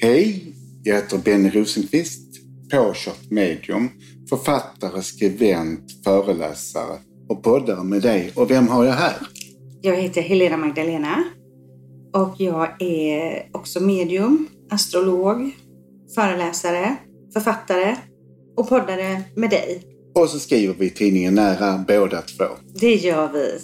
Hej, 0.00 0.54
jag 0.82 0.94
heter 0.94 1.18
Benny 1.18 1.50
Rosenqvist, 1.50 2.40
påkört 2.70 3.30
medium, 3.30 3.88
författare, 4.28 5.02
skribent, 5.02 5.80
föreläsare 6.04 6.98
och 7.28 7.42
poddare 7.42 7.84
med 7.84 8.02
dig. 8.02 8.32
Och 8.34 8.50
vem 8.50 8.68
har 8.68 8.84
jag 8.84 8.92
här? 8.92 9.16
Jag 9.82 9.96
heter 9.96 10.22
Helena 10.22 10.56
Magdalena 10.56 11.24
och 12.12 12.34
jag 12.38 12.82
är 12.82 13.48
också 13.52 13.80
medium, 13.80 14.48
astrolog, 14.70 15.50
föreläsare, 16.14 16.96
författare 17.32 17.96
och 18.56 18.68
poddare 18.68 19.22
med 19.36 19.50
dig. 19.50 19.82
Och 20.14 20.28
så 20.28 20.38
skriver 20.38 20.74
vi 20.74 20.90
tidningen 20.90 21.34
Nära 21.34 21.84
båda 21.88 22.22
två. 22.22 22.44
Det 22.80 22.94
gör 22.94 23.32
vi. 23.32 23.58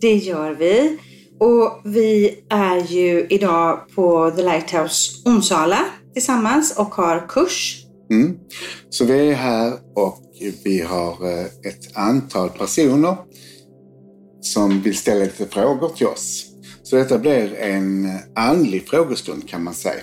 Det 0.00 0.14
gör 0.16 0.54
vi. 0.54 0.98
Och 1.40 1.80
vi 1.84 2.38
är 2.48 2.76
ju 2.76 3.26
idag 3.30 3.80
på 3.94 4.30
The 4.30 4.42
Lighthouse 4.42 5.28
Onsala 5.28 5.78
tillsammans 6.12 6.76
och 6.78 6.94
har 6.94 7.28
kurs. 7.28 7.82
Mm. 8.10 8.38
Så 8.90 9.04
vi 9.04 9.30
är 9.30 9.34
här 9.34 9.72
och 9.94 10.18
vi 10.64 10.80
har 10.80 11.10
eh, 11.10 11.44
ett 11.44 11.96
antal 11.96 12.48
personer 12.48 13.16
som 14.40 14.82
vill 14.82 14.96
ställa 14.96 15.24
lite 15.24 15.46
frågor 15.46 15.88
till 15.88 16.06
oss. 16.06 16.46
Så 16.82 16.96
detta 16.96 17.18
blir 17.18 17.54
en 17.54 18.08
andlig 18.34 18.88
frågestund 18.88 19.48
kan 19.48 19.64
man 19.64 19.74
säga. 19.74 20.02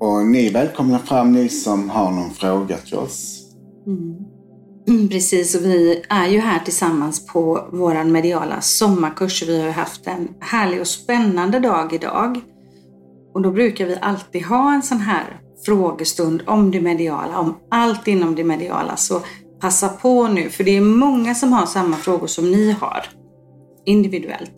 Och 0.00 0.26
ni 0.26 0.46
är 0.46 0.52
välkomna 0.52 0.98
fram 0.98 1.32
ni 1.32 1.48
som 1.48 1.90
har 1.90 2.10
någon 2.10 2.30
fråga 2.30 2.76
till 2.76 2.94
oss. 2.94 3.46
Mm. 3.86 4.31
Mm, 4.88 5.08
precis, 5.08 5.54
och 5.54 5.64
vi 5.64 6.04
är 6.08 6.28
ju 6.28 6.38
här 6.38 6.58
tillsammans 6.58 7.26
på 7.26 7.68
vår 7.72 8.04
mediala 8.04 8.60
sommarkurs. 8.60 9.42
Vi 9.42 9.62
har 9.62 9.70
haft 9.70 10.06
en 10.06 10.28
härlig 10.40 10.80
och 10.80 10.86
spännande 10.86 11.58
dag 11.58 11.92
idag. 11.92 12.40
Och 13.34 13.42
då 13.42 13.50
brukar 13.50 13.86
vi 13.86 13.96
alltid 14.00 14.44
ha 14.44 14.74
en 14.74 14.82
sån 14.82 14.98
här 14.98 15.40
frågestund 15.64 16.42
om 16.46 16.70
det 16.70 16.80
mediala, 16.80 17.38
om 17.38 17.58
allt 17.70 18.08
inom 18.08 18.34
det 18.34 18.44
mediala. 18.44 18.96
Så 18.96 19.20
passa 19.60 19.88
på 19.88 20.28
nu, 20.28 20.50
för 20.50 20.64
det 20.64 20.76
är 20.76 20.80
många 20.80 21.34
som 21.34 21.52
har 21.52 21.66
samma 21.66 21.96
frågor 21.96 22.26
som 22.26 22.50
ni 22.50 22.70
har 22.72 23.06
individuellt. 23.84 24.52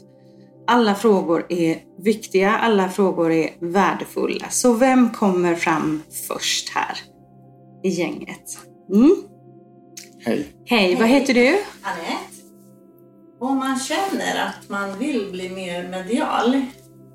Alla 0.67 0.95
frågor 0.95 1.47
är 1.49 1.79
viktiga, 2.03 2.57
alla 2.57 2.89
frågor 2.89 3.33
är 3.33 3.51
värdefulla. 3.61 4.47
Så 4.51 4.73
vem 4.73 5.11
kommer 5.11 5.55
fram 5.55 6.03
först 6.29 6.69
här 6.69 6.99
i 7.83 7.89
gänget? 7.89 8.59
Mm? 8.93 9.17
Hej. 10.27 10.47
Hej, 10.65 10.97
vad 10.97 11.09
heter 11.09 11.35
du? 11.35 11.49
Anette. 11.83 12.35
Om 13.41 13.59
man 13.59 13.79
känner 13.79 14.47
att 14.47 14.69
man 14.69 14.99
vill 14.99 15.31
bli 15.33 15.49
mer 15.49 15.89
medial, 15.89 16.63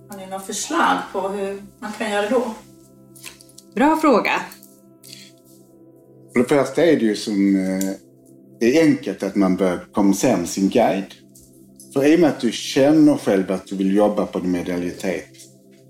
har 0.09 0.17
ni 0.17 0.25
några 0.25 0.39
förslag 0.39 0.97
på 1.13 1.19
hur 1.19 1.61
man 1.79 1.91
kan 1.91 2.11
göra 2.11 2.29
då? 2.29 2.53
Bra 3.75 3.97
fråga. 3.97 4.31
För 6.33 6.39
det 6.39 6.45
första 6.45 6.85
är 6.85 6.95
det 6.95 7.05
ju 7.05 7.15
som 7.15 7.55
eh, 7.55 7.91
det 8.59 8.77
är 8.77 8.83
enkelt 8.83 9.23
att 9.23 9.35
man 9.35 9.55
bör 9.55 9.87
kommunicera 9.93 10.37
med 10.37 10.49
sin 10.49 10.69
guide. 10.69 11.13
För 11.93 12.05
i 12.05 12.15
och 12.15 12.19
med 12.19 12.29
att 12.29 12.39
du 12.39 12.51
känner 12.51 13.17
själv 13.17 13.51
att 13.51 13.67
du 13.67 13.75
vill 13.75 13.95
jobba 13.95 14.25
på 14.25 14.39
din 14.39 14.51
medialitet 14.51 15.29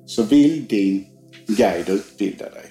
så 0.06 0.24
vill 0.24 0.68
din 0.68 1.06
guide 1.48 1.90
utbilda 1.90 2.46
dig. 2.50 2.66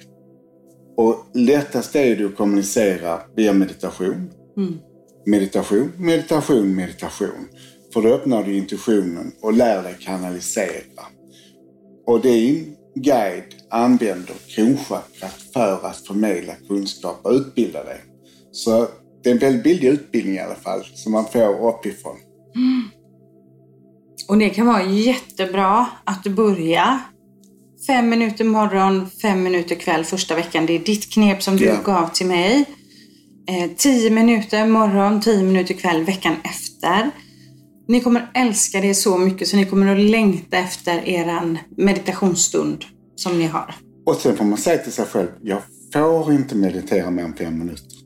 Och 0.96 1.26
lättast 1.34 1.96
är 1.96 2.16
det 2.16 2.24
att 2.24 2.36
kommunicera 2.36 3.20
via 3.36 3.52
meditation. 3.52 4.30
Mm. 4.59 4.78
Meditation, 5.27 5.92
meditation, 5.98 6.75
meditation. 6.75 7.48
För 7.92 8.03
då 8.03 8.09
öppnar 8.09 8.42
du 8.42 8.56
intuitionen 8.56 9.33
och 9.41 9.53
lär 9.53 9.83
dig 9.83 9.97
kanalisera. 10.00 11.03
Och 12.06 12.20
din 12.20 12.77
guide 12.95 13.55
använder 13.70 14.34
kronchakrat 14.48 15.42
för 15.53 15.87
att 15.87 16.06
förmedla 16.06 16.53
kunskap 16.69 17.20
och 17.23 17.33
utbilda 17.33 17.84
dig. 17.84 18.00
Så 18.53 18.87
det 19.22 19.28
är 19.31 19.32
en 19.34 19.38
väldigt 19.38 19.65
billig 19.65 19.88
utbildning 19.88 20.34
i 20.34 20.41
alla 20.41 20.55
fall 20.55 20.84
som 20.94 21.12
man 21.12 21.25
får 21.25 21.69
uppifrån. 21.69 22.16
Och 24.28 24.38
det 24.38 24.50
kan 24.50 24.66
vara 24.66 24.82
jättebra 24.82 25.87
att 26.05 26.25
börja 26.27 27.00
fem 27.87 28.09
minuter 28.09 28.44
morgon, 28.44 29.11
fem 29.22 29.43
minuter 29.43 29.75
kväll 29.75 30.05
första 30.05 30.34
veckan. 30.34 30.66
Det 30.66 30.72
är 30.72 30.78
ditt 30.78 31.12
knep 31.12 31.43
som 31.43 31.56
du 31.56 31.65
Ja. 31.65 31.82
gav 31.84 32.09
till 32.09 32.27
mig. 32.27 32.65
Eh, 33.48 33.70
tio 33.76 34.10
minuter 34.10 34.66
morgon, 34.66 35.20
tio 35.20 35.42
minuter 35.42 35.75
kväll 35.75 36.04
veckan 36.04 36.36
efter. 36.44 37.10
Ni 37.88 38.00
kommer 38.00 38.31
älska 38.34 38.81
det 38.81 38.94
så 38.94 39.19
mycket 39.19 39.48
så 39.48 39.56
ni 39.56 39.66
kommer 39.66 39.92
att 39.92 40.00
längta 40.10 40.56
efter 40.56 41.09
eran 41.09 41.58
meditationsstund 41.76 42.84
som 43.16 43.38
ni 43.38 43.47
har. 43.47 43.75
Och 44.06 44.14
sen 44.14 44.37
får 44.37 44.44
man 44.44 44.58
säga 44.58 44.78
till 44.78 44.92
sig 44.92 45.04
själv, 45.04 45.28
jag 45.42 45.62
får 45.92 46.32
inte 46.32 46.56
meditera 46.56 47.10
mer 47.10 47.25
än 47.25 47.34
fem 47.34 47.58
minuter. 47.58 47.97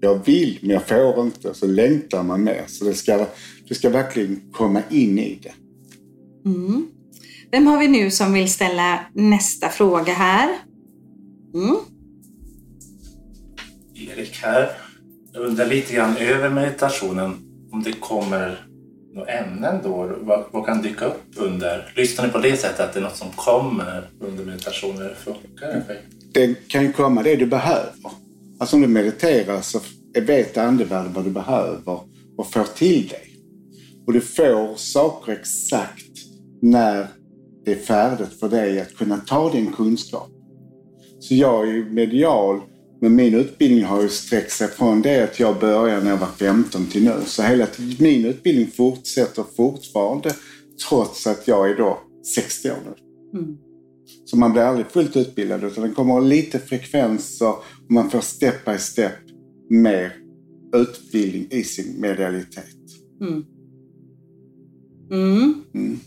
Jag 0.00 0.26
vill, 0.26 0.58
men 0.62 0.70
jag 0.70 0.88
får 0.88 1.24
inte. 1.24 1.54
Så 1.54 1.66
längtar 1.66 2.22
man 2.22 2.44
mer. 2.44 2.64
Så 2.66 2.84
det 2.84 2.94
ska, 2.94 3.26
du 3.68 3.74
ska 3.74 3.90
verkligen 3.90 4.40
komma 4.52 4.82
in 4.90 5.18
i 5.18 5.40
det. 5.42 5.52
Mm. 6.50 6.86
Vem 7.50 7.66
har 7.66 7.78
vi 7.78 7.88
nu 7.88 8.10
som 8.10 8.32
vill 8.32 8.52
ställa 8.52 9.06
nästa 9.14 9.68
fråga 9.68 10.12
här? 10.12 10.58
Mm. 11.54 11.76
Erik 13.94 14.42
här. 14.42 14.81
Jag 15.34 15.42
undrar 15.42 15.66
lite 15.66 15.94
grann 15.94 16.16
över 16.16 16.50
meditationen, 16.50 17.36
om 17.72 17.82
det 17.82 17.92
kommer 17.92 18.66
några 19.14 19.32
ämnen 19.32 19.80
då? 19.82 20.10
Vad, 20.20 20.44
vad 20.50 20.66
kan 20.66 20.82
dyka 20.82 21.04
upp 21.04 21.22
under? 21.36 21.92
Lyssnar 21.96 22.26
ni 22.26 22.32
på 22.32 22.38
det 22.38 22.56
sättet 22.56 22.80
att 22.80 22.92
det 22.92 23.00
är 23.00 23.02
något 23.02 23.16
som 23.16 23.30
kommer 23.30 24.10
under 24.20 24.44
meditationen? 24.44 25.10
Funkar 25.24 25.66
det? 25.66 25.98
Det 26.32 26.68
kan 26.68 26.82
ju 26.82 26.92
komma 26.92 27.22
det 27.22 27.36
du 27.36 27.46
behöver. 27.46 27.92
Alltså 28.58 28.76
om 28.76 28.82
du 28.82 28.88
mediterar 28.88 29.60
så 29.60 29.80
vet 30.20 30.58
andevärlden 30.58 31.12
vad 31.12 31.24
du 31.24 31.30
behöver 31.30 32.00
och 32.36 32.52
får 32.52 32.64
till 32.76 33.08
dig. 33.08 33.28
Och 34.06 34.12
du 34.12 34.20
får 34.20 34.76
saker 34.76 35.32
exakt 35.32 36.12
när 36.62 37.06
det 37.64 37.72
är 37.72 37.76
färdigt 37.76 38.40
för 38.40 38.48
dig 38.48 38.80
att 38.80 38.96
kunna 38.96 39.16
ta 39.16 39.52
din 39.52 39.72
kunskap. 39.72 40.30
Så 41.20 41.34
jag 41.34 41.68
är 41.68 41.72
ju 41.72 41.90
medial, 41.90 42.60
men 43.02 43.14
min 43.16 43.34
utbildning 43.34 43.84
har 43.84 44.02
ju 44.02 44.08
sträckt 44.08 44.52
sig 44.52 44.68
från 44.68 45.02
det 45.02 45.24
att 45.24 45.40
jag 45.40 45.60
började 45.60 46.02
när 46.02 46.10
jag 46.10 46.16
var 46.16 46.28
15 46.38 46.86
till 46.86 47.04
nu. 47.04 47.14
Så 47.26 47.42
hela 47.42 47.66
min 47.98 48.24
utbildning 48.24 48.70
fortsätter 48.76 49.44
fortfarande 49.56 50.34
trots 50.88 51.26
att 51.26 51.48
jag 51.48 51.70
är 51.70 51.76
då 51.76 52.00
60 52.34 52.70
år 52.70 52.76
nu. 52.84 53.38
Mm. 53.38 53.56
Så 54.24 54.36
man 54.36 54.52
blir 54.52 54.62
aldrig 54.62 54.86
fullt 54.86 55.16
utbildad 55.16 55.64
utan 55.64 55.88
det 55.88 55.94
kommer 55.94 56.20
lite 56.20 56.58
frekvenser 56.58 57.48
och 57.48 57.64
man 57.88 58.10
får 58.10 58.20
step 58.20 58.64
by 58.64 58.78
step 58.78 59.12
mer 59.70 60.12
utbildning 60.74 61.46
i 61.50 61.64
sin 61.64 62.00
medialitet. 62.00 62.64
Mm. 63.20 63.44
Mm. 65.10 65.54
Mm. 65.74 66.00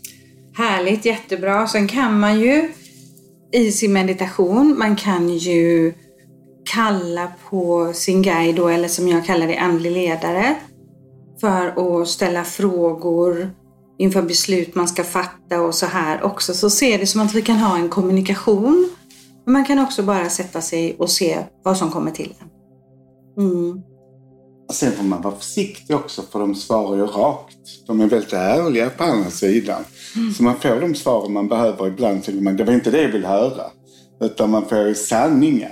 Härligt, 0.54 1.04
jättebra. 1.04 1.66
Sen 1.66 1.88
kan 1.88 2.20
man 2.20 2.40
ju 2.40 2.68
i 3.52 3.72
sin 3.72 3.92
meditation, 3.92 4.78
man 4.78 4.96
kan 4.96 5.28
ju 5.28 5.94
kalla 6.66 7.32
på 7.50 7.92
sin 7.94 8.22
guide 8.22 8.56
då, 8.56 8.68
eller 8.68 8.88
som 8.88 9.08
jag 9.08 9.26
kallar 9.26 9.46
det, 9.46 9.56
andlig 9.56 9.92
ledare. 9.92 10.56
För 11.40 12.00
att 12.00 12.08
ställa 12.08 12.44
frågor 12.44 13.50
inför 13.98 14.22
beslut 14.22 14.74
man 14.74 14.88
ska 14.88 15.04
fatta 15.04 15.60
och 15.60 15.74
så 15.74 15.86
här 15.86 16.22
också. 16.22 16.54
Så 16.54 16.70
ser 16.70 16.98
det 16.98 17.06
som 17.06 17.20
att 17.20 17.34
vi 17.34 17.42
kan 17.42 17.56
ha 17.56 17.76
en 17.76 17.88
kommunikation. 17.88 18.90
Men 19.44 19.52
man 19.52 19.64
kan 19.64 19.78
också 19.78 20.02
bara 20.02 20.28
sätta 20.28 20.60
sig 20.60 20.96
och 20.98 21.10
se 21.10 21.38
vad 21.62 21.76
som 21.76 21.90
kommer 21.90 22.10
till 22.10 22.34
en. 22.40 22.48
Mm. 23.44 23.82
Sen 24.72 24.92
får 24.92 25.04
man 25.04 25.22
vara 25.22 25.36
försiktig 25.36 25.96
också 25.96 26.22
för 26.22 26.38
de 26.38 26.54
svarar 26.54 26.96
ju 26.96 27.06
rakt. 27.06 27.56
De 27.86 28.00
är 28.00 28.06
väldigt 28.06 28.32
ärliga 28.32 28.90
på 28.90 29.04
andra 29.04 29.30
sidan. 29.30 29.84
Så 30.36 30.42
man 30.42 30.54
får 30.60 30.80
de 30.80 30.94
svaren 30.94 31.32
man 31.32 31.48
behöver 31.48 31.86
ibland. 31.86 32.24
Tänker 32.24 32.42
man, 32.42 32.56
det 32.56 32.64
var 32.64 32.72
inte 32.72 32.90
det 32.90 33.02
jag 33.02 33.12
vill 33.12 33.24
höra. 33.24 33.62
Utan 34.20 34.50
man 34.50 34.68
får 34.68 34.78
ju 34.78 34.94
sanningen. 34.94 35.70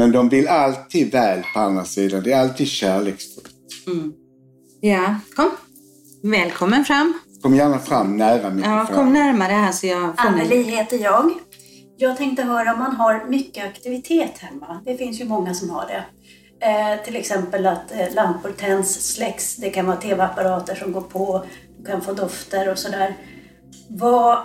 Men 0.00 0.12
de 0.12 0.28
vill 0.28 0.48
alltid 0.48 1.12
väl 1.12 1.42
på 1.54 1.60
andra 1.60 1.84
sidan. 1.84 2.22
Det 2.22 2.32
är 2.32 2.40
alltid 2.40 2.68
kärleksfullt. 2.68 3.54
Mm. 3.86 4.12
Ja, 4.80 5.14
kom. 5.36 5.50
Välkommen 6.22 6.84
fram. 6.84 7.12
Kom 7.42 7.54
gärna 7.54 7.78
fram 7.78 8.16
nära 8.16 8.50
mikrofonen. 8.50 8.86
Ja, 8.88 8.94
kom 8.94 9.12
närmare 9.12 9.52
här 9.52 9.72
så 9.72 9.86
jag 9.86 10.00
får 10.00 10.28
Anneli 10.28 10.62
heter 10.62 10.98
jag. 10.98 11.32
Jag 11.96 12.16
tänkte 12.16 12.42
höra 12.42 12.72
om 12.72 12.78
man 12.78 12.96
har 12.96 13.26
mycket 13.28 13.64
aktivitet 13.64 14.38
hemma. 14.38 14.80
Det 14.84 14.96
finns 14.96 15.20
ju 15.20 15.24
många 15.24 15.54
som 15.54 15.70
har 15.70 15.86
det. 15.86 16.04
Eh, 16.66 17.04
till 17.04 17.16
exempel 17.16 17.66
att 17.66 17.92
eh, 17.92 18.14
lampor 18.14 18.52
tänds, 18.58 19.14
släcks. 19.14 19.56
Det 19.56 19.70
kan 19.70 19.86
vara 19.86 19.96
tv-apparater 19.96 20.74
som 20.74 20.92
går 20.92 21.00
på. 21.00 21.44
Du 21.78 21.84
kan 21.84 22.02
få 22.02 22.12
dofter 22.12 22.68
och 22.70 22.78
sådär. 22.78 23.16
Vad 23.88 24.38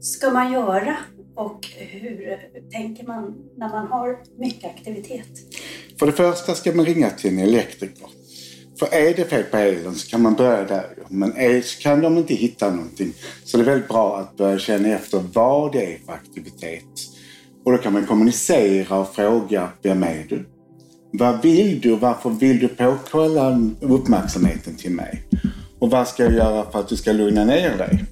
ska 0.00 0.30
man 0.30 0.52
göra? 0.52 0.96
Och 1.40 1.66
hur 1.76 2.38
tänker 2.70 3.06
man 3.06 3.34
när 3.56 3.68
man 3.68 3.86
har 3.86 4.18
mycket 4.38 4.64
aktivitet? 4.64 5.28
För 5.98 6.06
det 6.06 6.12
första 6.12 6.54
ska 6.54 6.72
man 6.72 6.84
ringa 6.84 7.10
till 7.10 7.30
en 7.30 7.38
elektriker. 7.38 8.06
För 8.78 8.94
är 8.94 9.14
det 9.14 9.24
fel 9.24 9.42
på 9.42 9.56
elen 9.56 9.94
så 9.94 10.10
kan 10.10 10.22
man 10.22 10.34
börja 10.34 10.64
där. 10.64 10.86
Men 11.08 11.36
är, 11.36 11.80
kan 11.82 12.00
de 12.00 12.18
inte 12.18 12.34
hitta 12.34 12.70
någonting 12.70 13.12
så 13.44 13.56
det 13.56 13.62
är 13.62 13.66
väldigt 13.66 13.88
bra 13.88 14.18
att 14.18 14.36
börja 14.36 14.58
känna 14.58 14.88
efter 14.88 15.22
vad 15.32 15.72
det 15.72 15.94
är 15.94 15.98
för 15.98 16.12
aktivitet. 16.12 16.84
Och 17.64 17.72
då 17.72 17.78
kan 17.78 17.92
man 17.92 18.06
kommunicera 18.06 18.98
och 18.98 19.14
fråga, 19.14 19.68
vem 19.82 20.02
är 20.02 20.26
du? 20.28 20.44
Vad 21.12 21.42
vill 21.42 21.80
du? 21.80 21.96
Varför 21.96 22.30
vill 22.30 22.58
du 22.58 22.68
påkalla 22.68 23.60
uppmärksamheten 23.80 24.76
till 24.76 24.92
mig? 24.92 25.22
Och 25.78 25.90
vad 25.90 26.08
ska 26.08 26.22
jag 26.22 26.32
göra 26.32 26.70
för 26.70 26.80
att 26.80 26.88
du 26.88 26.96
ska 26.96 27.12
lugna 27.12 27.44
ner 27.44 27.78
dig? 27.78 28.04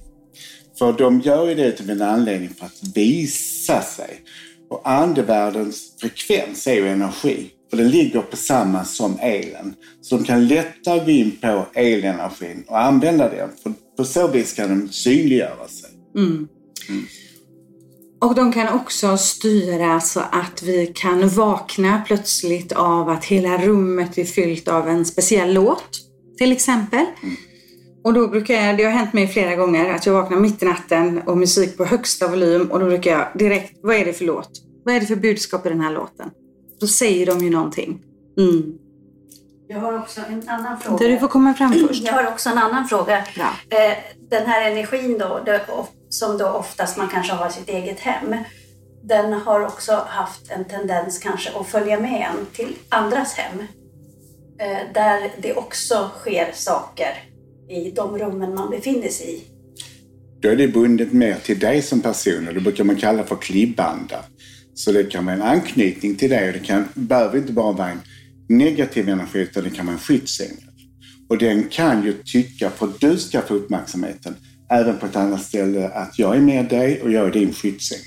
För 0.79 0.93
de 0.93 1.19
gör 1.19 1.49
ju 1.49 1.55
det 1.55 1.71
till 1.71 1.89
en 1.89 2.01
anledning 2.01 2.49
för 2.49 2.65
att 2.65 2.95
visa 2.95 3.81
sig. 3.81 4.21
Och 4.69 4.89
andevärldens 4.89 5.93
frekvens 6.01 6.67
är 6.67 6.73
ju 6.73 6.87
energi. 6.87 7.51
Och 7.71 7.77
den 7.77 7.89
ligger 7.89 8.21
på 8.21 8.37
samma 8.37 8.85
som 8.85 9.19
elen. 9.21 9.75
Så 10.01 10.17
de 10.17 10.23
kan 10.23 10.47
lättare 10.47 10.99
gå 10.99 11.11
in 11.11 11.31
på 11.41 11.65
elenergin 11.73 12.63
och 12.67 12.81
använda 12.81 13.29
den. 13.29 13.49
För 13.63 13.73
på 13.97 14.03
så 14.05 14.27
vis 14.27 14.53
kan 14.53 14.69
de 14.69 14.93
synliggöra 14.93 15.67
sig. 15.67 15.89
Mm. 16.15 16.47
Och 18.21 18.35
de 18.35 18.53
kan 18.53 18.79
också 18.79 19.17
styra 19.17 19.99
så 19.99 20.19
att 20.19 20.63
vi 20.63 20.91
kan 20.95 21.29
vakna 21.29 22.03
plötsligt 22.07 22.71
av 22.71 23.09
att 23.09 23.25
hela 23.25 23.57
rummet 23.57 24.17
är 24.17 24.25
fyllt 24.25 24.67
av 24.67 24.89
en 24.89 25.05
speciell 25.05 25.53
låt. 25.53 25.89
Till 26.37 26.51
exempel. 26.51 27.05
Och 28.09 28.15
då 28.15 28.27
brukar 28.27 28.53
jag, 28.53 28.77
det 28.77 28.83
har 28.83 28.91
hänt 28.91 29.13
mig 29.13 29.27
flera 29.27 29.55
gånger 29.55 29.93
att 29.93 30.05
jag 30.05 30.13
vaknar 30.13 30.39
mitt 30.39 30.63
i 30.63 30.65
natten 30.65 31.21
och 31.21 31.37
musik 31.37 31.77
på 31.77 31.85
högsta 31.85 32.27
volym 32.27 32.71
och 32.71 32.79
då 32.79 32.85
brukar 32.85 33.11
jag 33.11 33.27
direkt, 33.35 33.79
vad 33.83 33.95
är 33.95 34.05
det 34.05 34.13
för 34.13 34.25
låt? 34.25 34.49
Vad 34.85 34.95
är 34.95 34.99
det 34.99 35.05
för 35.05 35.15
budskap 35.15 35.65
i 35.65 35.69
den 35.69 35.81
här 35.81 35.91
låten? 35.91 36.31
Då 36.79 36.87
säger 36.87 37.25
de 37.25 37.39
ju 37.39 37.49
någonting. 37.49 38.01
Mm. 38.37 38.73
Jag 39.67 39.79
har 39.79 39.99
också 39.99 40.21
en 40.29 40.49
annan 40.49 40.79
fråga. 40.79 40.97
Där 40.97 41.09
du 41.11 41.19
får 41.19 41.27
komma 41.27 41.53
fram 41.53 41.73
först. 41.73 42.03
Jag 42.03 42.13
har 42.13 42.27
också 42.27 42.49
en 42.49 42.57
annan 42.57 42.87
fråga. 42.87 43.23
Bra. 43.35 43.77
Eh, 43.79 43.97
Den 44.29 44.45
här 44.45 44.71
energin 44.71 45.17
då, 45.17 45.39
som 46.09 46.37
då 46.37 46.47
oftast 46.47 46.97
man 46.97 47.07
kanske 47.07 47.33
har 47.33 47.49
i 47.49 47.51
sitt 47.51 47.69
eget 47.69 47.99
hem, 47.99 48.35
den 49.03 49.33
har 49.33 49.65
också 49.65 50.05
haft 50.07 50.51
en 50.51 50.65
tendens 50.65 51.19
kanske 51.19 51.49
att 51.59 51.67
följa 51.67 51.99
med 51.99 52.27
en 52.31 52.45
till 52.53 52.75
andras 52.89 53.33
hem. 53.33 53.59
Eh, 54.59 54.93
Där 54.93 55.31
det 55.41 55.53
också 55.53 56.09
sker 56.19 56.51
saker 56.53 57.28
i 57.69 57.91
de 57.95 58.17
rummen 58.17 58.55
man 58.55 58.69
befinner 58.69 59.09
sig 59.09 59.35
i. 59.35 59.41
Då 60.41 60.49
är 60.49 60.55
det 60.55 60.67
bundet 60.67 61.13
mer 61.13 61.35
till 61.35 61.59
dig 61.59 61.81
som 61.81 62.01
person 62.01 62.47
och 62.47 62.53
det 62.53 62.61
brukar 62.61 62.83
man 62.83 62.95
kalla 62.95 63.23
för 63.23 63.35
klibbandar. 63.35 64.21
Så 64.73 64.91
det 64.91 65.03
kan 65.03 65.25
vara 65.25 65.35
en 65.35 65.41
anknytning 65.41 66.15
till 66.15 66.29
dig 66.29 66.47
och 66.47 66.53
det 66.53 66.59
kan, 66.59 66.85
behöver 66.93 67.37
inte 67.37 67.53
bara 67.53 67.71
vara 67.71 67.89
en 67.89 67.99
negativ 68.49 69.09
energi 69.09 69.39
utan 69.39 69.63
det 69.63 69.69
kan 69.69 69.85
vara 69.85 69.93
en 69.93 69.99
skyddsängel. 69.99 70.63
Och 71.29 71.37
den 71.37 71.63
kan 71.63 72.05
ju 72.05 72.13
tycka, 72.13 72.69
för 72.69 72.85
att 72.85 72.99
du 72.99 73.17
ska 73.17 73.41
få 73.41 73.53
uppmärksamheten, 73.53 74.35
även 74.69 74.97
på 74.97 75.05
ett 75.05 75.15
annat 75.15 75.43
ställe, 75.43 75.89
att 75.89 76.19
jag 76.19 76.35
är 76.35 76.41
med 76.41 76.65
dig 76.65 77.01
och 77.01 77.11
jag 77.11 77.27
är 77.27 77.31
din 77.31 77.53
skyddsängel. 77.53 78.05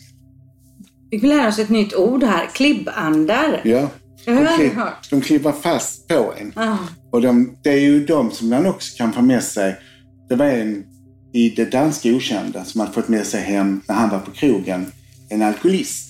Vi 1.10 1.20
får 1.20 1.26
lära 1.26 1.48
oss 1.48 1.58
ett 1.58 1.68
nytt 1.68 1.94
ord 1.94 2.22
här. 2.22 2.46
Klibbandar. 2.46 3.60
Ja. 3.64 3.88
De. 4.24 4.68
De 5.10 5.20
klibbar 5.20 5.52
fast 5.52 6.08
på 6.08 6.34
en. 6.38 6.52
Ah. 6.56 6.76
Och 7.12 7.22
de, 7.22 7.56
det 7.62 7.70
är 7.70 7.80
ju 7.80 8.06
de 8.06 8.30
som 8.30 8.48
man 8.48 8.66
också 8.66 8.96
kan 8.96 9.12
få 9.12 9.22
med 9.22 9.42
sig. 9.42 9.76
Det 10.28 10.36
var 10.36 10.46
en 10.46 10.84
i 11.34 11.48
det 11.50 11.64
danska 11.64 12.08
okända 12.14 12.64
som 12.64 12.80
hade 12.80 12.92
fått 12.92 13.08
med 13.08 13.26
sig 13.26 13.40
hem 13.42 13.80
när 13.88 13.94
han 13.94 14.10
var 14.10 14.18
på 14.18 14.30
krogen, 14.30 14.86
en 15.30 15.42
alkoholist. 15.42 16.08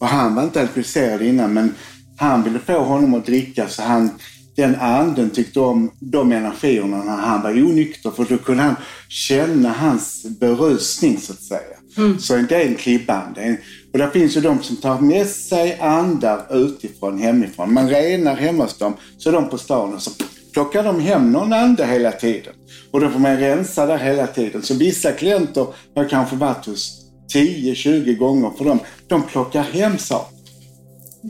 Och 0.00 0.06
han 0.06 0.34
var 0.34 0.42
inte 0.42 0.60
alkoholiserad 0.60 1.22
innan 1.22 1.52
men 1.52 1.74
han 2.16 2.42
ville 2.42 2.58
få 2.58 2.78
honom 2.84 3.14
att 3.14 3.26
dricka 3.26 3.68
så 3.68 3.82
han, 3.82 4.10
den 4.56 4.74
anden 4.76 5.30
tyckte 5.30 5.60
om 5.60 5.90
de 6.00 6.32
energierna 6.32 7.04
när 7.04 7.16
han 7.16 7.42
var 7.42 7.50
onykter 7.50 8.10
för 8.10 8.24
då 8.28 8.38
kunde 8.38 8.62
han 8.62 8.76
känna 9.08 9.68
hans 9.72 10.26
berusning 10.40 11.18
så 11.20 11.32
att 11.32 11.42
säga. 11.42 11.76
Så 12.20 12.36
det 12.36 12.56
är 12.62 12.66
en 12.68 12.74
klibband. 12.74 13.34
Det 13.34 13.40
är 13.40 13.46
en- 13.48 13.56
Och 13.92 13.98
där 13.98 14.10
finns 14.10 14.36
ju 14.36 14.40
de 14.40 14.62
som 14.62 14.76
tar 14.76 15.00
med 15.00 15.26
sig 15.26 15.78
andar 15.80 16.46
utifrån, 16.50 17.18
hemifrån. 17.18 17.74
Man 17.74 17.88
renar 17.88 18.36
hemma 18.36 18.64
hos 18.64 18.78
dem, 18.78 18.96
så 19.18 19.28
är 19.28 19.32
de 19.32 19.48
på 19.48 19.58
stan 19.58 19.94
och 19.94 20.02
så 20.02 20.10
plockar 20.52 20.84
de 20.84 21.00
hem 21.00 21.32
någon 21.32 21.52
ande 21.52 21.86
hela 21.86 22.12
tiden. 22.12 22.52
Och 22.90 23.00
då 23.00 23.10
får 23.10 23.18
man 23.18 23.36
rensa 23.36 23.86
där 23.86 23.98
hela 23.98 24.26
tiden. 24.26 24.62
Så 24.62 24.74
vissa 24.74 25.12
klienter 25.12 25.66
har 25.94 26.08
kanske 26.08 26.36
varit 26.36 26.66
hos 26.66 27.02
10-20 27.34 28.16
gånger 28.16 28.50
för 28.58 28.64
dem. 28.64 28.78
De 29.08 29.22
plockar 29.22 29.62
hem 29.62 29.98
saker. 29.98 30.36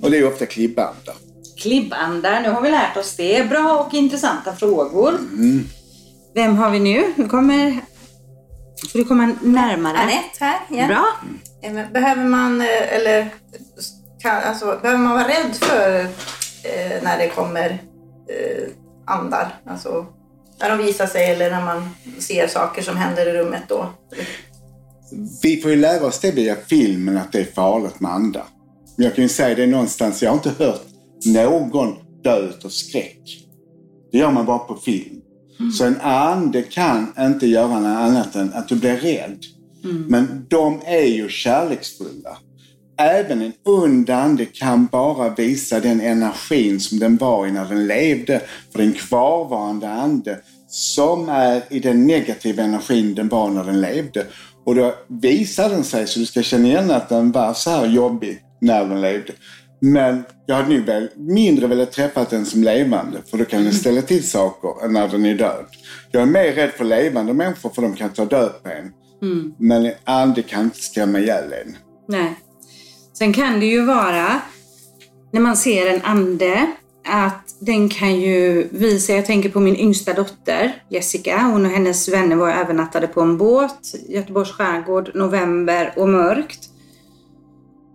Och 0.03 0.11
det 0.11 0.19
är 0.19 0.29
ofta 0.29 0.47
klibbandar. 0.47 1.15
Klibbandar, 1.63 2.41
nu 2.41 2.51
har 2.51 2.63
vi 2.63 2.71
lärt 2.71 2.97
oss 2.97 3.17
det. 3.17 3.49
Bra 3.49 3.87
och 3.87 3.95
intressanta 3.95 4.53
frågor. 4.53 5.15
Vem 6.35 6.57
har 6.57 6.71
vi 6.71 6.81
nu? 6.81 7.05
Nu 7.17 7.29
kommer... 7.29 7.81
Får 8.91 8.99
du 8.99 9.05
komma 9.05 9.35
närmare? 9.43 9.99
Anette 9.99 10.45
här. 10.45 10.61
Ja. 10.71 10.87
Bra. 10.87 11.07
Eh, 11.63 11.93
Behöver 11.93 12.25
man, 12.25 12.61
eh, 12.61 12.95
eller 12.97 13.29
kan, 14.23 14.43
alltså, 14.43 14.79
behöver 14.83 15.03
man 15.03 15.13
vara 15.15 15.29
rädd 15.29 15.55
för 15.55 16.01
eh, 16.65 17.03
när 17.03 17.19
det 17.19 17.29
kommer 17.29 17.71
eh, 17.71 18.69
andar? 19.07 19.61
Alltså 19.67 20.07
när 20.61 20.71
de 20.71 20.79
visar 20.85 21.07
sig 21.07 21.31
eller 21.31 21.51
när 21.51 21.65
man 21.65 21.91
ser 22.19 22.47
saker 22.49 22.83
som 22.83 22.97
händer 22.97 23.27
i 23.27 23.33
rummet 23.39 23.63
då? 23.69 23.87
Vi 25.43 25.61
får 25.61 25.71
ju 25.71 25.77
lära 25.77 26.07
oss 26.07 26.21
det 26.21 26.31
via 26.31 26.57
filmen 26.67 27.17
att 27.17 27.33
det 27.33 27.41
är 27.41 27.45
farligt 27.45 28.01
med 28.01 28.13
andar. 28.13 28.45
Men 28.97 29.05
jag 29.05 29.15
kan 29.15 29.23
ju 29.23 29.29
säga 29.29 29.55
det 29.55 29.67
någonstans, 29.67 30.23
jag 30.23 30.31
har 30.31 30.35
inte 30.37 30.65
hört 30.65 30.83
någon 31.27 31.95
dö 32.25 32.39
utav 32.39 32.69
skräck. 32.69 33.19
Det 34.13 34.19
gör 34.19 34.31
man 34.31 34.47
bara 34.47 34.59
på 34.59 34.75
film. 34.75 35.22
Så 35.71 35.85
en 35.85 36.01
ande 36.01 36.63
kan 36.63 37.13
inte 37.19 37.47
göra 37.47 37.81
något 37.81 37.99
annat 37.99 38.35
än 38.37 38.53
att 38.53 38.69
du 38.69 38.77
blir 38.77 38.97
rädd. 38.97 39.39
Men 40.09 40.47
de 40.49 40.81
är 40.85 41.07
ju 41.07 41.29
kärleksfulla. 41.29 42.39
Även 42.99 43.43
en 43.43 43.53
ond 43.65 44.11
ande 44.11 44.45
kan 44.45 44.87
bara 44.87 45.35
visa 45.35 45.81
den 45.81 46.01
energin 46.01 46.81
som 46.81 46.99
den 46.99 47.17
var 47.17 47.47
i 47.47 47.53
när 47.53 47.69
den 47.69 47.87
levde. 47.87 48.41
För 48.73 48.79
den 48.79 48.93
kvarvarande 48.93 49.89
ande 49.89 50.39
som 50.69 51.29
är 51.29 51.63
i 51.71 51.81
den 51.81 52.07
negativa 52.07 52.63
energin 52.63 53.15
den 53.15 53.29
var 53.29 53.51
när 53.51 53.65
den 53.65 53.81
levde. 53.81 54.27
Och 54.65 54.75
då 54.75 54.95
visar 55.09 55.71
den 55.71 55.85
sig 55.85 56.07
så 56.07 56.19
du 56.19 56.27
ska 56.27 56.43
känna 56.43 56.69
igen 56.69 56.91
att 56.91 57.09
den 57.09 57.33
var 57.33 57.55
så 57.55 57.71
här 57.71 57.87
jobbig 57.87 58.39
när 58.61 58.85
den 58.85 59.01
levde. 59.01 59.33
Men 59.85 60.25
jag 60.47 60.55
hade 60.55 60.69
nog 60.69 60.87
väl 60.87 61.09
mindre 61.17 61.67
velat 61.67 61.93
träffa 61.93 62.27
den 62.31 62.47
som 62.47 62.63
levande 62.63 63.19
för 63.31 63.39
då 63.39 63.45
kan 63.45 63.65
den 63.65 63.73
ställa 63.73 64.03
till 64.03 64.29
saker 64.29 64.89
när 64.89 65.09
den 65.09 65.27
är 65.27 65.35
död. 65.35 65.67
Jag 66.11 66.23
är 66.23 66.27
mer 66.27 66.53
rädd 66.53 66.71
för 66.71 66.85
levande 66.85 67.33
människor 67.33 67.71
för 67.71 67.83
de 67.83 67.95
kan 67.95 68.11
ta 68.11 68.25
död 68.25 68.53
på 68.63 68.69
en. 68.69 68.93
Men 69.59 69.87
en 69.87 69.93
ande 70.05 70.43
kan 70.43 70.65
inte 70.65 70.79
skrämma 70.79 71.19
ihjäl 71.19 71.53
en. 71.53 71.77
Nej. 72.09 72.35
Sen 73.13 73.33
kan 73.33 73.61
det 73.61 73.67
ju 73.67 73.85
vara, 73.85 74.41
när 75.33 75.41
man 75.41 75.57
ser 75.57 75.87
en 75.87 76.03
ande, 76.03 76.67
att 77.09 77.57
den 77.61 77.89
kan 77.89 78.21
ju 78.21 78.69
visa, 78.71 79.13
jag 79.13 79.27
tänker 79.27 79.49
på 79.49 79.61
min 79.61 79.77
yngsta 79.77 80.13
dotter 80.13 80.83
Jessica, 80.89 81.39
hon 81.39 81.67
och 81.67 81.73
hennes 81.73 82.09
vänner 82.09 82.37
var 82.37 82.51
övernattade 82.51 83.07
på 83.07 83.21
en 83.21 83.39
båt, 83.39 83.95
Göteborgs 84.09 84.51
skärgård, 84.51 85.11
november 85.15 85.93
och 85.97 86.09
mörkt. 86.09 86.69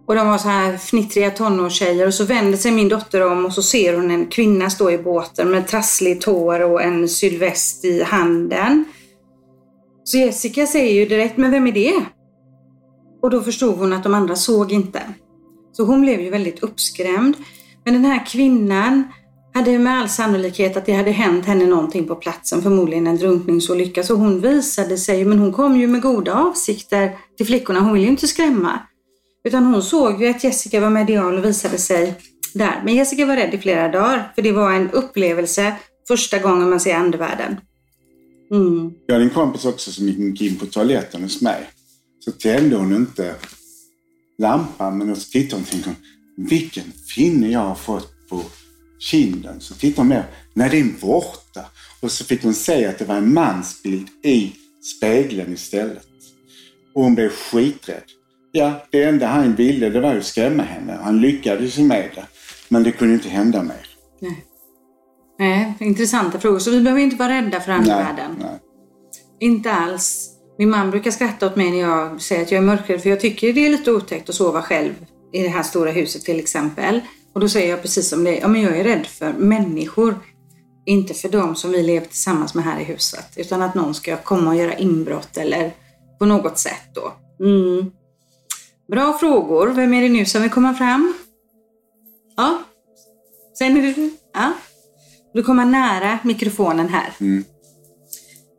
Och 0.07 0.15
de 0.15 0.27
var 0.27 0.37
så 0.37 0.47
här 0.47 0.77
fnittriga 0.77 1.31
tonårstjejer 1.31 2.07
och 2.07 2.13
så 2.13 2.23
vänder 2.23 2.57
sig 2.57 2.71
min 2.71 2.89
dotter 2.89 3.31
om 3.31 3.45
och 3.45 3.53
så 3.53 3.63
ser 3.63 3.95
hon 3.95 4.11
en 4.11 4.25
kvinna 4.25 4.69
stå 4.69 4.91
i 4.91 4.97
båten 4.97 5.51
med 5.51 5.67
trassligt 5.67 6.25
hår 6.25 6.59
och 6.59 6.81
en 6.81 7.09
sylväst 7.09 7.85
i 7.85 8.03
handen. 8.03 8.85
Så 10.03 10.17
Jessica 10.17 10.67
säger 10.67 10.93
ju 10.93 11.05
direkt, 11.05 11.37
men 11.37 11.51
vem 11.51 11.67
är 11.67 11.71
det? 11.71 12.05
Och 13.21 13.29
då 13.29 13.41
förstod 13.41 13.77
hon 13.77 13.93
att 13.93 14.03
de 14.03 14.13
andra 14.13 14.35
såg 14.35 14.71
inte. 14.71 15.01
Så 15.71 15.83
hon 15.83 16.01
blev 16.01 16.21
ju 16.21 16.29
väldigt 16.29 16.63
uppskrämd. 16.63 17.37
Men 17.85 17.93
den 17.93 18.05
här 18.05 18.25
kvinnan 18.25 19.03
hade 19.53 19.79
med 19.79 19.99
all 19.99 20.09
sannolikhet 20.09 20.77
att 20.77 20.85
det 20.85 20.93
hade 20.93 21.11
hänt 21.11 21.45
henne 21.45 21.65
någonting 21.65 22.07
på 22.07 22.15
platsen, 22.15 22.61
förmodligen 22.61 23.07
en 23.07 23.17
drunkningsolycka. 23.17 24.03
Så 24.03 24.15
hon 24.15 24.41
visade 24.41 24.97
sig, 24.97 25.25
men 25.25 25.39
hon 25.39 25.53
kom 25.53 25.77
ju 25.77 25.87
med 25.87 26.01
goda 26.01 26.33
avsikter 26.33 27.11
till 27.37 27.45
flickorna. 27.45 27.79
Hon 27.79 27.93
ville 27.93 28.05
ju 28.05 28.11
inte 28.11 28.27
skrämma. 28.27 28.79
Utan 29.43 29.65
hon 29.65 29.83
såg 29.83 30.21
ju 30.21 30.27
att 30.27 30.43
Jessica 30.43 30.79
var 30.79 30.89
medial 30.89 31.37
och 31.37 31.45
visade 31.45 31.77
sig 31.77 32.13
där. 32.53 32.81
Men 32.85 32.95
Jessica 32.95 33.25
var 33.25 33.35
rädd 33.35 33.53
i 33.53 33.57
flera 33.57 33.91
dagar, 33.91 34.31
för 34.35 34.41
det 34.41 34.51
var 34.51 34.71
en 34.71 34.91
upplevelse 34.91 35.75
första 36.07 36.39
gången 36.39 36.69
man 36.69 36.79
ser 36.79 36.95
andevärlden. 36.95 37.57
Mm. 38.51 38.91
Jag 39.05 39.15
hade 39.15 39.25
en 39.25 39.29
kompis 39.29 39.65
också 39.65 39.91
som 39.91 40.07
gick 40.07 40.41
in 40.41 40.55
på 40.55 40.65
toaletten 40.65 41.23
hos 41.23 41.41
mig. 41.41 41.69
Så 42.19 42.31
tände 42.31 42.75
hon 42.75 42.95
inte 42.95 43.35
lampan 44.37 44.97
men 44.97 45.15
så 45.15 45.29
tittade 45.29 45.55
hon 45.55 45.61
och 45.61 45.69
tänkte 45.69 45.95
vilken 46.37 46.91
finne 47.15 47.51
jag 47.51 47.59
har 47.59 47.75
fått 47.75 48.29
på 48.29 48.43
kinden. 48.99 49.61
Så 49.61 49.73
tittade 49.73 50.01
hon 50.01 50.07
mer, 50.07 50.25
nej 50.53 50.69
det 50.69 50.79
är 50.79 51.01
borta. 51.01 51.65
Och 52.01 52.11
så 52.11 52.25
fick 52.25 52.43
hon 52.43 52.53
se 52.53 52.85
att 52.85 52.99
det 52.99 53.05
var 53.05 53.15
en 53.15 53.33
mansbild 53.33 54.07
i 54.23 54.51
spegeln 54.97 55.53
istället. 55.53 56.07
Och 56.93 57.03
hon 57.03 57.15
blev 57.15 57.29
skiträdd. 57.29 58.03
Ja, 58.57 58.73
det 58.91 59.03
enda 59.03 59.27
han 59.27 59.55
ville 59.55 59.89
det 59.89 59.99
var 60.01 60.15
att 60.15 60.25
skrämma 60.25 60.63
henne. 60.63 60.99
Han 61.01 61.21
lyckades 61.21 61.77
ju 61.77 61.83
med 61.83 62.09
det. 62.15 62.25
Men 62.69 62.83
det 62.83 62.91
kunde 62.91 63.13
inte 63.13 63.29
hända 63.29 63.63
mer. 63.63 63.87
Nej. 64.19 64.45
Nej, 65.39 65.73
intressanta 65.79 66.39
frågor. 66.39 66.59
Så 66.59 66.71
vi 66.71 66.81
behöver 66.81 67.01
inte 67.01 67.15
vara 67.15 67.29
rädda 67.29 67.59
för 67.59 67.71
andevärlden. 67.71 68.35
nej. 68.39 68.59
Inte 69.39 69.71
alls. 69.71 70.29
Min 70.57 70.69
man 70.69 70.91
brukar 70.91 71.11
skratta 71.11 71.45
åt 71.47 71.55
mig 71.55 71.71
när 71.71 71.79
jag 71.79 72.21
säger 72.21 72.41
att 72.41 72.51
jag 72.51 72.57
är 72.57 72.65
mörkrädd 72.65 73.01
för 73.01 73.09
jag 73.09 73.19
tycker 73.19 73.53
det 73.53 73.65
är 73.65 73.69
lite 73.69 73.91
otäckt 73.91 74.29
att 74.29 74.35
sova 74.35 74.61
själv 74.61 74.93
i 75.33 75.43
det 75.43 75.49
här 75.49 75.63
stora 75.63 75.91
huset 75.91 76.21
till 76.21 76.39
exempel. 76.39 77.01
Och 77.33 77.39
då 77.39 77.49
säger 77.49 77.69
jag 77.69 77.81
precis 77.81 78.09
som 78.09 78.23
det 78.23 78.37
är, 78.37 78.41
ja 78.41 78.47
men 78.47 78.61
jag 78.61 78.77
är 78.77 78.83
rädd 78.83 79.05
för 79.05 79.33
människor. 79.33 80.15
Inte 80.85 81.13
för 81.13 81.29
dem 81.29 81.55
som 81.55 81.71
vi 81.71 81.83
lever 81.83 82.07
tillsammans 82.07 82.53
med 82.53 82.63
här 82.63 82.79
i 82.79 82.83
huset. 82.83 83.33
Utan 83.35 83.61
att 83.61 83.75
någon 83.75 83.93
ska 83.93 84.17
komma 84.17 84.49
och 84.49 84.55
göra 84.55 84.73
inbrott 84.73 85.37
eller 85.37 85.71
på 86.19 86.25
något 86.25 86.57
sätt 86.59 86.89
då. 86.93 87.13
Mm. 87.45 87.91
Bra 88.87 89.17
frågor. 89.17 89.67
Vem 89.67 89.93
är 89.93 90.01
det 90.01 90.09
nu 90.09 90.25
som 90.25 90.41
vill 90.41 90.51
komma 90.51 90.73
fram? 90.73 91.13
Ja. 92.37 92.59
Säg 93.57 93.69
nu. 93.69 94.11
Ja. 94.33 94.53
Du 95.33 95.43
kommer 95.43 95.65
nära 95.65 96.19
mikrofonen 96.23 96.89
här. 96.89 97.13